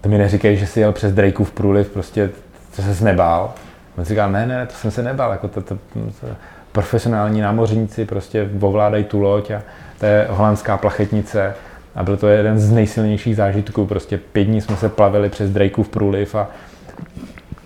[0.00, 2.30] To mi neříkej, že si jel přes Drakeův průliv, prostě
[2.76, 3.52] to se nebál.
[3.98, 5.78] On říkal, ne, ne, to jsem se nebál, jako to, to,
[6.20, 6.26] to,
[6.72, 9.62] profesionální námořníci prostě ovládají tu loď a
[9.98, 11.54] to je holandská plachetnice
[11.94, 13.86] a byl to jeden z nejsilnějších zážitků.
[13.86, 16.50] Prostě pět dní jsme se plavili přes Drakeův průliv a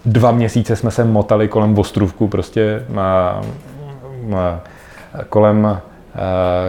[0.07, 3.41] dva měsíce jsme se motali kolem ostrovku, prostě a,
[4.37, 4.61] a,
[5.29, 5.81] kolem, a,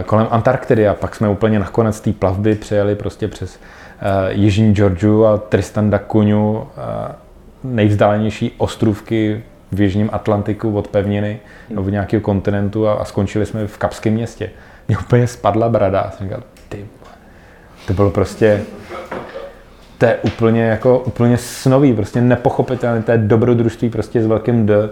[0.06, 3.58] kolem Antarktidy a pak jsme úplně nakonec té plavby přijeli prostě přes
[4.00, 6.66] a, Jižní Georgiu a Tristan da Cunhu,
[7.64, 13.78] nejvzdálenější ostrovky v Jižním Atlantiku od pevniny nebo nějakého kontinentu a, a skončili jsme v
[13.78, 14.50] Kapském městě.
[14.88, 16.86] Mě úplně spadla brada a jsem říkal, ty,
[17.86, 18.62] to bylo prostě,
[19.98, 24.90] to je úplně jako úplně snový, prostě nepochopitelné, to je dobrodružství prostě s velkým D.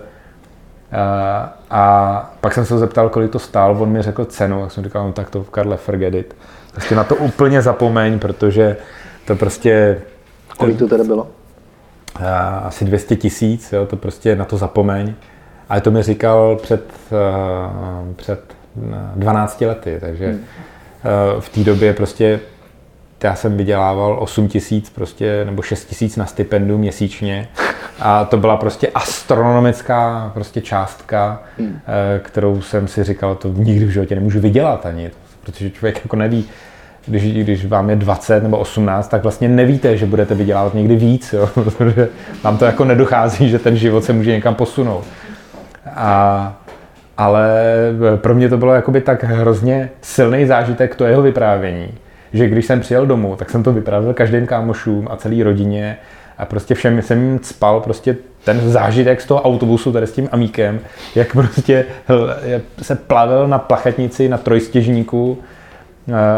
[0.92, 4.84] A, a pak jsem se zeptal, kolik to stálo, on mi řekl cenu, a jsem
[4.84, 6.36] říkal, no tak to Karle, forget it.
[6.72, 8.76] Prostě na to úplně zapomeň, protože
[9.24, 10.00] to prostě...
[10.57, 11.26] Kolik to teda bylo?
[12.62, 15.14] asi 200 tisíc, to prostě na to zapomeň.
[15.68, 16.92] Ale to mi říkal před,
[18.16, 18.57] před
[19.14, 20.44] 12 lety, takže hmm.
[21.40, 22.40] v té době prostě
[23.27, 27.49] já jsem vydělával 8 tisíc prostě, nebo 6 tisíc na stipendium měsíčně
[28.01, 31.68] a to byla prostě astronomická prostě částka, hmm.
[31.68, 31.74] uh,
[32.22, 35.11] kterou jsem si říkal, to nikdy v životě nemůžu vydělat ani,
[35.45, 36.45] protože člověk jako neví,
[37.07, 41.33] když, když vám je 20 nebo 18, tak vlastně nevíte, že budete vydělávat někdy víc,
[41.33, 41.47] jo?
[41.55, 42.09] protože
[42.43, 45.05] vám to jako nedochází, že ten život se může někam posunout.
[45.97, 46.61] A,
[47.16, 47.62] ale
[48.16, 51.89] pro mě to bylo jakoby tak hrozně silný zážitek to jeho vyprávění,
[52.33, 55.99] že když jsem přijel domů, tak jsem to vyprávěl každým kámošům a celý rodině
[56.39, 60.29] a prostě všem jsem jim spal prostě ten zážitek z toho autobusu tady s tím
[60.33, 60.81] amíkem,
[61.14, 61.85] jak prostě
[62.83, 65.39] se plavil na plachetnici na trojstěžníku,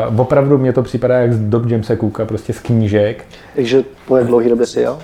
[0.08, 3.24] Uh, opravdu mě to připadá jak z dob Jamesa Cooka, prostě z knížek.
[3.54, 4.98] Takže po jak dlouhý době si jel?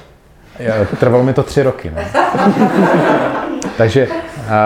[1.00, 1.92] Trvalo mi to tři roky.
[1.96, 2.02] No.
[3.76, 4.14] Takže uh,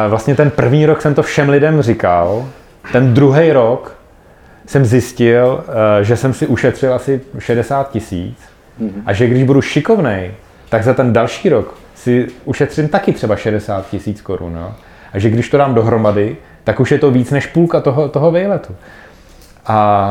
[0.08, 2.46] vlastně ten první rok jsem to všem lidem říkal,
[2.92, 3.97] ten druhý rok
[4.68, 8.38] jsem zjistil, uh, že jsem si ušetřil asi 60 tisíc
[8.80, 9.02] mm-hmm.
[9.06, 10.30] a že když budu šikovnej,
[10.68, 14.54] tak za ten další rok si ušetřím taky třeba 60 tisíc korun.
[14.54, 14.74] No?
[15.12, 18.30] A že když to dám dohromady, tak už je to víc než půlka toho, toho
[18.30, 18.76] výletu.
[19.66, 20.08] A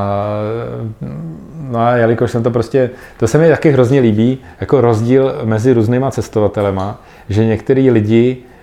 [1.61, 5.73] no a jelikož jsem to prostě, to se mi taky hrozně líbí, jako rozdíl mezi
[5.73, 8.56] různýma cestovatelema, že některý lidi, eh,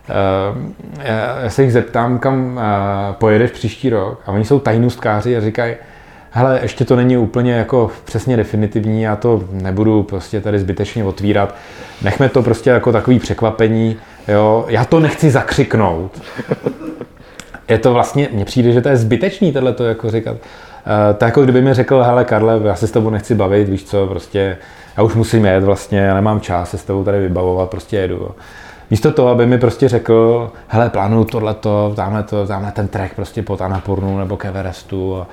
[1.43, 5.75] já se jich zeptám, kam eh, pojedeš příští rok a oni jsou tajnůstkáři a říkají,
[6.31, 11.55] hele, ještě to není úplně jako přesně definitivní, já to nebudu prostě tady zbytečně otvírat.
[12.03, 13.97] Nechme to prostě jako takový překvapení,
[14.29, 14.65] jo.
[14.69, 16.23] Já to nechci zakřiknout.
[17.69, 20.37] Je to vlastně, mně přijde, že to je zbytečný tohle to jako říkat.
[21.19, 24.07] Tak jako kdyby mi řekl, hele Karle, já se s tebou nechci bavit, víš co,
[24.07, 24.57] prostě
[24.97, 28.31] já už musím jet vlastně, já nemám čas se s tebou tady vybavovat, prostě jedu.
[28.95, 33.43] Místo toho, aby mi prostě řekl, hele, plánuju tohleto, tamhle, to, tamhle ten trek prostě
[33.43, 35.27] pod Anapurnu nebo k Everestu, a,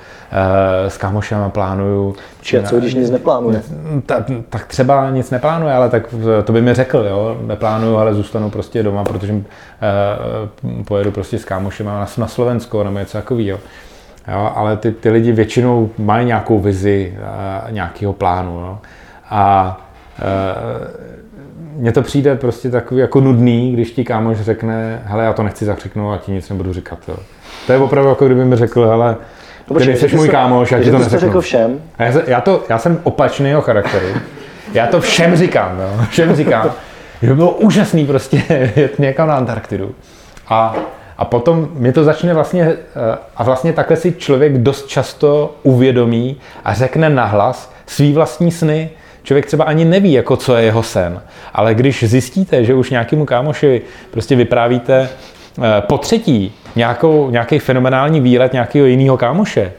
[0.86, 2.14] e, s kámošem plánuju.
[2.40, 3.62] Či co, když nic neplánuje?
[4.06, 8.50] Tak, tak třeba nic neplánuje, ale tak to by mi řekl, jo, neplánuju, ale zůstanu
[8.50, 9.42] prostě doma, protože e,
[10.84, 13.58] pojedu prostě s kámošem na, na Slovensko nebo něco takového.
[14.32, 18.60] Jo, ale ty, ty lidi většinou mají nějakou vizi, uh, nějakého plánu.
[18.60, 18.78] Jo.
[19.30, 19.76] A
[20.18, 21.12] uh,
[21.76, 25.64] mně to přijde prostě takový jako nudný, když ti kámoš řekne, hele, já to nechci
[25.64, 26.98] zakřiknout a ti nic nebudu říkat.
[27.08, 27.16] Jo.
[27.66, 29.16] To je opravdu jako kdyby mi řekl, hele,
[29.70, 31.18] no, ty nejsi můj kámoš, já ti to neřeknu.
[31.18, 31.80] řekl všem.
[31.98, 34.06] A já, já, to, já jsem opačného charakteru.
[34.74, 36.04] Já to všem říkám, jo.
[36.10, 36.70] všem říkám,
[37.22, 38.42] že by bylo úžasný prostě
[38.76, 39.94] jet někam na Antarktidu.
[40.48, 40.76] A
[41.18, 46.36] a potom mě to začne vlastně, eh, a vlastně takhle si člověk dost často uvědomí
[46.64, 48.90] a řekne nahlas svý vlastní sny.
[49.22, 51.20] Člověk třeba ani neví, jako co je jeho sen.
[51.54, 55.08] Ale když zjistíte, že už nějakému kámošovi prostě vyprávíte
[55.58, 59.72] eh, po třetí nějakou, nějaký fenomenální výlet nějakého jiného kámoše,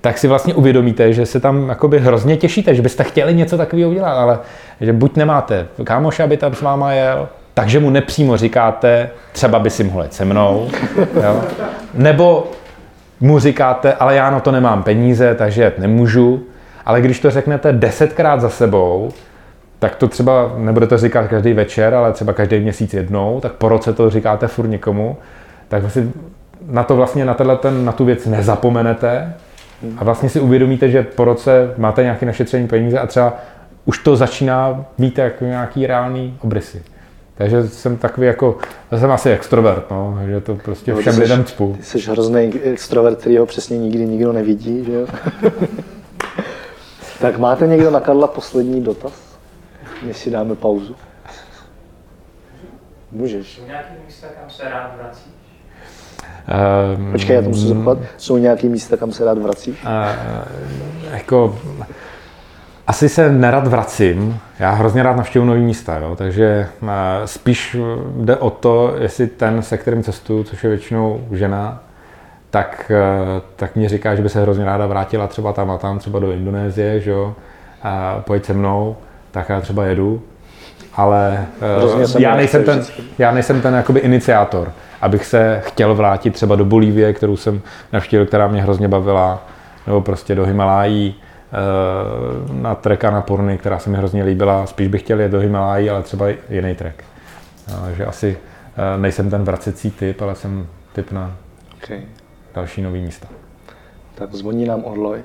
[0.00, 3.90] tak si vlastně uvědomíte, že se tam jakoby hrozně těšíte, že byste chtěli něco takového
[3.90, 4.38] udělat, ale
[4.80, 9.70] že buď nemáte kámoše, aby tam s váma jel, takže mu nepřímo říkáte, třeba by
[9.70, 10.68] si mohl jít se mnou,
[11.24, 11.42] jo?
[11.94, 12.50] nebo
[13.20, 16.46] mu říkáte, ale já na to nemám peníze, takže nemůžu,
[16.86, 19.10] ale když to řeknete desetkrát za sebou,
[19.78, 23.92] tak to třeba nebudete říkat každý večer, ale třeba každý měsíc jednou, tak po roce
[23.92, 25.16] to říkáte furt někomu,
[25.68, 26.12] tak si
[26.66, 29.34] na to vlastně, na, ten, na tu věc nezapomenete
[29.98, 33.36] a vlastně si uvědomíte, že po roce máte nějaké našetření peníze a třeba
[33.84, 36.82] už to začíná být jako nějaký reálný obrysy.
[37.34, 38.56] Takže jsem takový jako,
[38.90, 41.76] já jsem asi extrovert, no, že to prostě no, všem jsi, lidem cpu.
[41.78, 45.06] Ty jsi hrozný extrovert, který ho přesně nikdy nikdo nevidí, že jo?
[47.20, 49.12] tak máte někdo na Karla poslední dotaz?
[50.06, 50.96] Než si dáme pauzu.
[53.12, 53.56] Můžeš.
[53.56, 55.30] Jsou nějaké místa, kam se rád vrací?
[56.96, 57.98] Um, Počkej, já to musím zopakovat.
[58.16, 59.70] Jsou nějaké místa, kam se rád vrací?
[59.70, 59.76] Uh,
[61.12, 61.58] jako,
[62.86, 66.16] Asi se nerad vracím, já hrozně rád navštěvuji nový místa, jo?
[66.16, 66.88] takže eh,
[67.24, 67.76] spíš
[68.16, 71.82] jde o to, jestli ten, se kterým cestuju, což je většinou žena,
[72.56, 75.98] tak, eh, tak mě říká, že by se hrozně ráda vrátila třeba tam a tam,
[75.98, 77.34] třeba do Indonésie, že jo,
[77.82, 78.96] a pojď se mnou,
[79.30, 80.22] tak já třeba jedu,
[80.94, 81.46] ale
[81.84, 82.84] uh, já nejsem, ten,
[83.18, 87.60] já nejsem ten jakoby iniciátor, abych se chtěl vrátit třeba do Bolívie, kterou jsem
[87.92, 89.44] navštívil, která mě hrozně bavila,
[89.86, 94.66] nebo prostě do Himalájí, uh, na treka na Purny, která se mi hrozně líbila.
[94.66, 97.04] Spíš bych chtěl jet do Himalájí, ale třeba jiný trek.
[97.84, 98.38] Takže asi
[98.96, 101.32] nejsem ten vracecí typ, ale jsem typ na
[101.82, 102.00] okay.
[102.56, 103.28] Další nový místa.
[104.14, 105.18] Tak zvoní nám Orloj.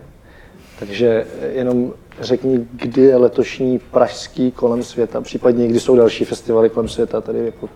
[0.79, 6.89] Takže jenom řekni, kdy je letošní pražský kolem světa, případně kdy jsou další festivaly kolem
[6.89, 7.69] světa tady jako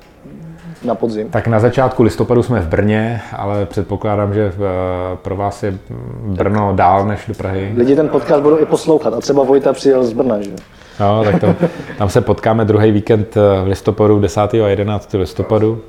[0.83, 1.29] na podzim.
[1.29, 5.77] Tak na začátku listopadu jsme v Brně, ale předpokládám, že eh, pro vás je
[6.25, 7.73] Brno tak dál než do Prahy.
[7.77, 10.51] Lidi ten podcast budou i poslouchat a třeba Vojta přijel z Brna, že?
[10.99, 11.55] No, tak to,
[11.97, 14.39] tam se potkáme druhý víkend eh, v listopadu, 10.
[14.41, 15.13] a 11.
[15.13, 15.81] listopadu.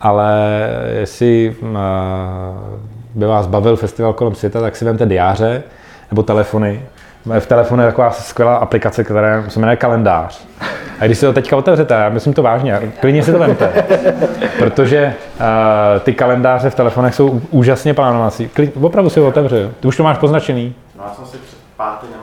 [0.00, 0.68] Ale
[1.00, 1.66] jestli eh,
[3.14, 5.62] by vás bavil festival kolem světa, tak si vemte diáře
[6.10, 6.82] nebo telefony
[7.38, 10.44] v telefonu je taková skvělá aplikace, která se jmenuje kalendář.
[11.00, 13.84] A když si to teďka otevřete, já myslím to vážně, klidně si to vemte,
[14.58, 18.48] protože uh, ty kalendáře v telefonech jsou úžasně plánovací.
[18.48, 19.56] Klid, opravdu si ho otevřu.
[19.80, 20.74] Ty už to máš poznačený?
[20.98, 21.58] No já jsem si před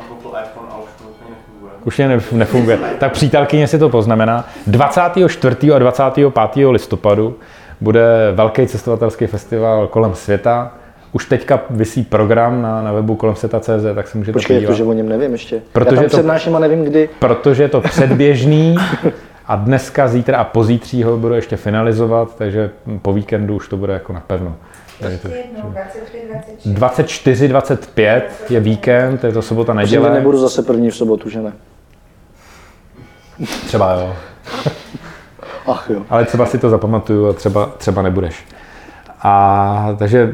[0.09, 1.73] koupil iPhone a už to úplně nefunguje.
[1.83, 2.79] Už je nefunguje.
[2.99, 4.45] Tak přítelkyně si to poznamená.
[4.67, 5.73] 24.
[5.73, 6.67] a 25.
[6.69, 7.35] listopadu
[7.81, 10.71] bude velký cestovatelský festival kolem světa
[11.13, 14.69] už teďka vysí program na, na webu kolem seta.cz, tak se můžete Počkej, podívat.
[14.69, 15.61] Počkej, o něm nevím ještě.
[15.73, 17.09] Protože Já tam to, přednáším a nevím kdy.
[17.19, 18.75] Protože je to předběžný
[19.45, 22.69] a dneska, zítra a pozítří ho budu ještě finalizovat, takže
[23.01, 24.55] po víkendu už to bude jako napevno.
[26.65, 30.07] 24, 25 je víkend, je to sobota, neděle.
[30.07, 31.53] Protože nebudu zase první v sobotu, že ne?
[33.65, 34.15] Třeba jo.
[35.67, 36.01] Ach jo.
[36.09, 38.45] Ale třeba si to zapamatuju a třeba, třeba nebudeš.
[39.23, 40.31] A takže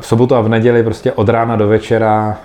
[0.00, 2.36] v sobotu a v neděli prostě od rána do večera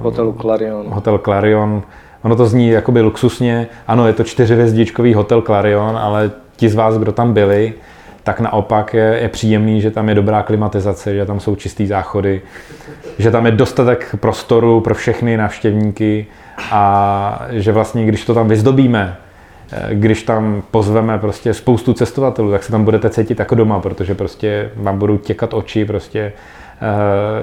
[0.00, 0.86] Hotel Clarion.
[0.88, 1.82] Hotel Clarion.
[2.22, 3.66] Ono to zní jakoby luxusně.
[3.88, 7.74] Ano, je to čtyřhvězdičkový Hotel Clarion, ale ti z vás, kdo tam byli,
[8.22, 12.42] tak naopak je, je příjemný, že tam je dobrá klimatizace, že tam jsou čistý záchody,
[13.18, 16.26] že tam je dostatek prostoru pro všechny návštěvníky
[16.70, 19.16] a že vlastně, když to tam vyzdobíme,
[19.90, 24.70] když tam pozveme prostě spoustu cestovatelů, tak se tam budete cítit jako doma, protože prostě
[24.76, 26.32] vám budou těkat oči, prostě eh,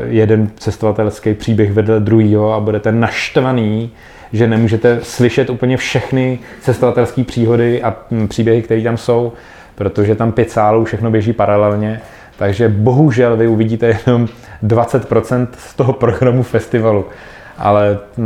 [0.08, 3.92] jeden cestovatelský příběh vedle druhýho a budete naštvaný,
[4.34, 9.34] že nemůžete slyšet úplně všechny cestovatelské příhody a hm, příběhy, které tam jsou,
[9.76, 12.02] protože tam pět sálů, všechno běží paralelně.
[12.38, 14.28] Takže bohužel vy uvidíte jenom
[14.64, 17.06] 20% z toho programu festivalu
[17.60, 18.26] ale uh,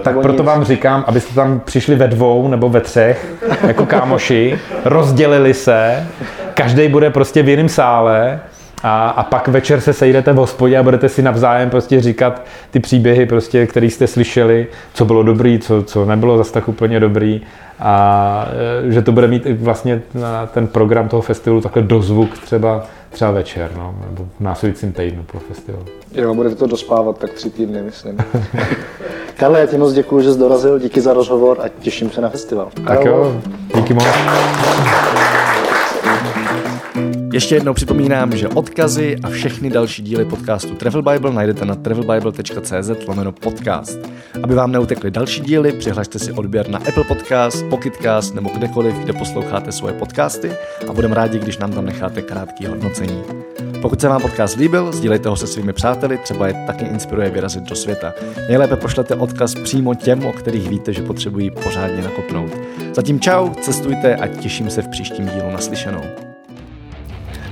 [0.00, 3.34] tak proto vám říkám, abyste tam přišli ve dvou nebo ve třech,
[3.66, 6.06] jako kámoši, rozdělili se,
[6.54, 8.40] každý bude prostě v jiném sále.
[8.84, 12.80] A, a pak večer se sejdete v hospodě a budete si navzájem prostě říkat ty
[12.80, 17.40] příběhy, prostě, které jste slyšeli, co bylo dobrý, co, co nebylo zase tak úplně dobrý.
[17.80, 18.46] A
[18.88, 20.02] eh, že to bude mít vlastně
[20.52, 25.38] ten program toho festivalu takhle dozvuk třeba třeba večer, no, nebo v následujícím týdnu po
[25.38, 25.84] festivalu.
[26.12, 28.18] Jo, budete to dospávat tak tři týdny, myslím.
[29.36, 32.28] Karle, já ti moc děkuji, že jsi dorazil, díky za rozhovor a těším se na
[32.28, 32.70] festival.
[32.86, 33.42] Tak jo,
[33.74, 34.04] díky moc.
[37.32, 43.06] Ještě jednou připomínám, že odkazy a všechny další díly podcastu Travel Bible najdete na travelbible.cz
[43.08, 43.98] lomeno podcast.
[44.42, 49.12] Aby vám neutekly další díly, přihlašte si odběr na Apple Podcast, Pocketcast nebo kdekoliv, kde
[49.12, 50.52] posloucháte svoje podcasty
[50.88, 53.22] a budeme rádi, když nám tam necháte krátký hodnocení.
[53.82, 57.62] Pokud se vám podcast líbil, sdílejte ho se svými přáteli, třeba je taky inspiruje vyrazit
[57.62, 58.14] do světa.
[58.48, 62.52] Nejlépe pošlete odkaz přímo těm, o kterých víte, že potřebují pořádně nakopnout.
[62.94, 66.31] Zatím čau, cestujte a těším se v příštím dílu naslyšenou.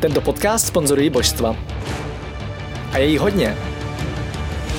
[0.01, 1.57] Tento podcast sponzorují božstva.
[2.93, 3.57] A je jich hodně.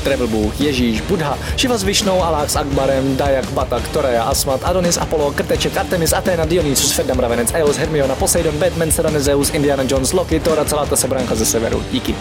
[0.03, 4.97] Travel Bůh, Ježíš, Buddha, Shiva s Višnou, Alák s Akbarem, Dayak, Batak, Toreja, Asmat, Adonis,
[4.97, 10.13] Apollo, Krteček, Artemis, Athena, Dionysus, Ferdam, Ravenec, Eos, Hermiona, Poseidon, Batman, Serena, Zeus, Indiana Jones,
[10.13, 11.84] Loki, Tora, celá ta sebranka ze severu.
[11.91, 12.15] Díky.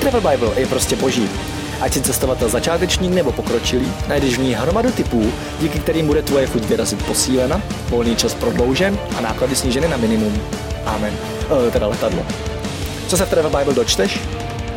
[0.00, 1.28] Travel Bible je prostě boží.
[1.80, 6.46] Ať si cestovatel začátečník nebo pokročilý, najdeš v ní hromadu typů, díky kterým bude tvoje
[6.46, 10.40] chuť vyrazit posílena, volný čas prodloužen a náklady sníženy na minimum.
[10.86, 11.16] Amen.
[11.68, 12.22] E, teda letadlo.
[13.08, 14.20] Co se v Travel Bible dočteš?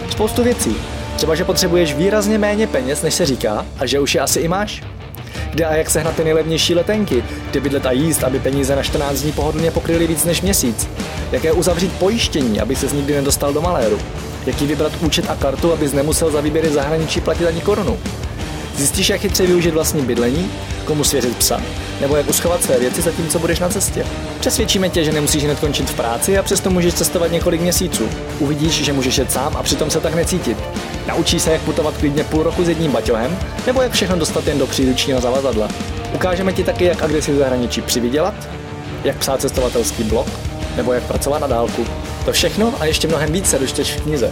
[0.09, 0.75] Spoustu věcí.
[1.15, 4.47] Třeba, že potřebuješ výrazně méně peněz, než se říká, a že už je asi i
[4.47, 4.83] máš.
[5.51, 9.21] Kde a jak sehnat ty nejlevnější letenky, kde bydlet a jíst, aby peníze na 14
[9.21, 10.87] dní pohodlně pokryly víc než měsíc.
[11.31, 13.99] Jaké uzavřít pojištění, aby se nikdy nedostal do maléru.
[14.45, 17.97] Jaký vybrat účet a kartu, abys nemusel za výběry zahraničí platit ani korunu.
[18.75, 20.51] Zjistíš, jak chytře využít vlastní bydlení,
[20.87, 21.61] komu svěřit psa,
[22.01, 24.05] nebo jak uschovat své věci zatímco budeš na cestě.
[24.39, 28.09] Přesvědčíme tě, že nemusíš hned končit v práci a přesto můžeš cestovat několik měsíců.
[28.39, 30.57] Uvidíš, že můžeš jet sám a přitom se tak necítit.
[31.07, 34.59] Naučí se, jak putovat klidně půl roku s jedním baťohem, nebo jak všechno dostat jen
[34.59, 35.67] do příručního zavazadla.
[36.15, 38.33] Ukážeme ti taky, jak a kde si v zahraničí přivydělat,
[39.03, 40.27] jak psát cestovatelský blog,
[40.75, 41.85] nebo jak pracovat na dálku.
[42.25, 44.31] To všechno a ještě mnohem víc se dočteš v knize.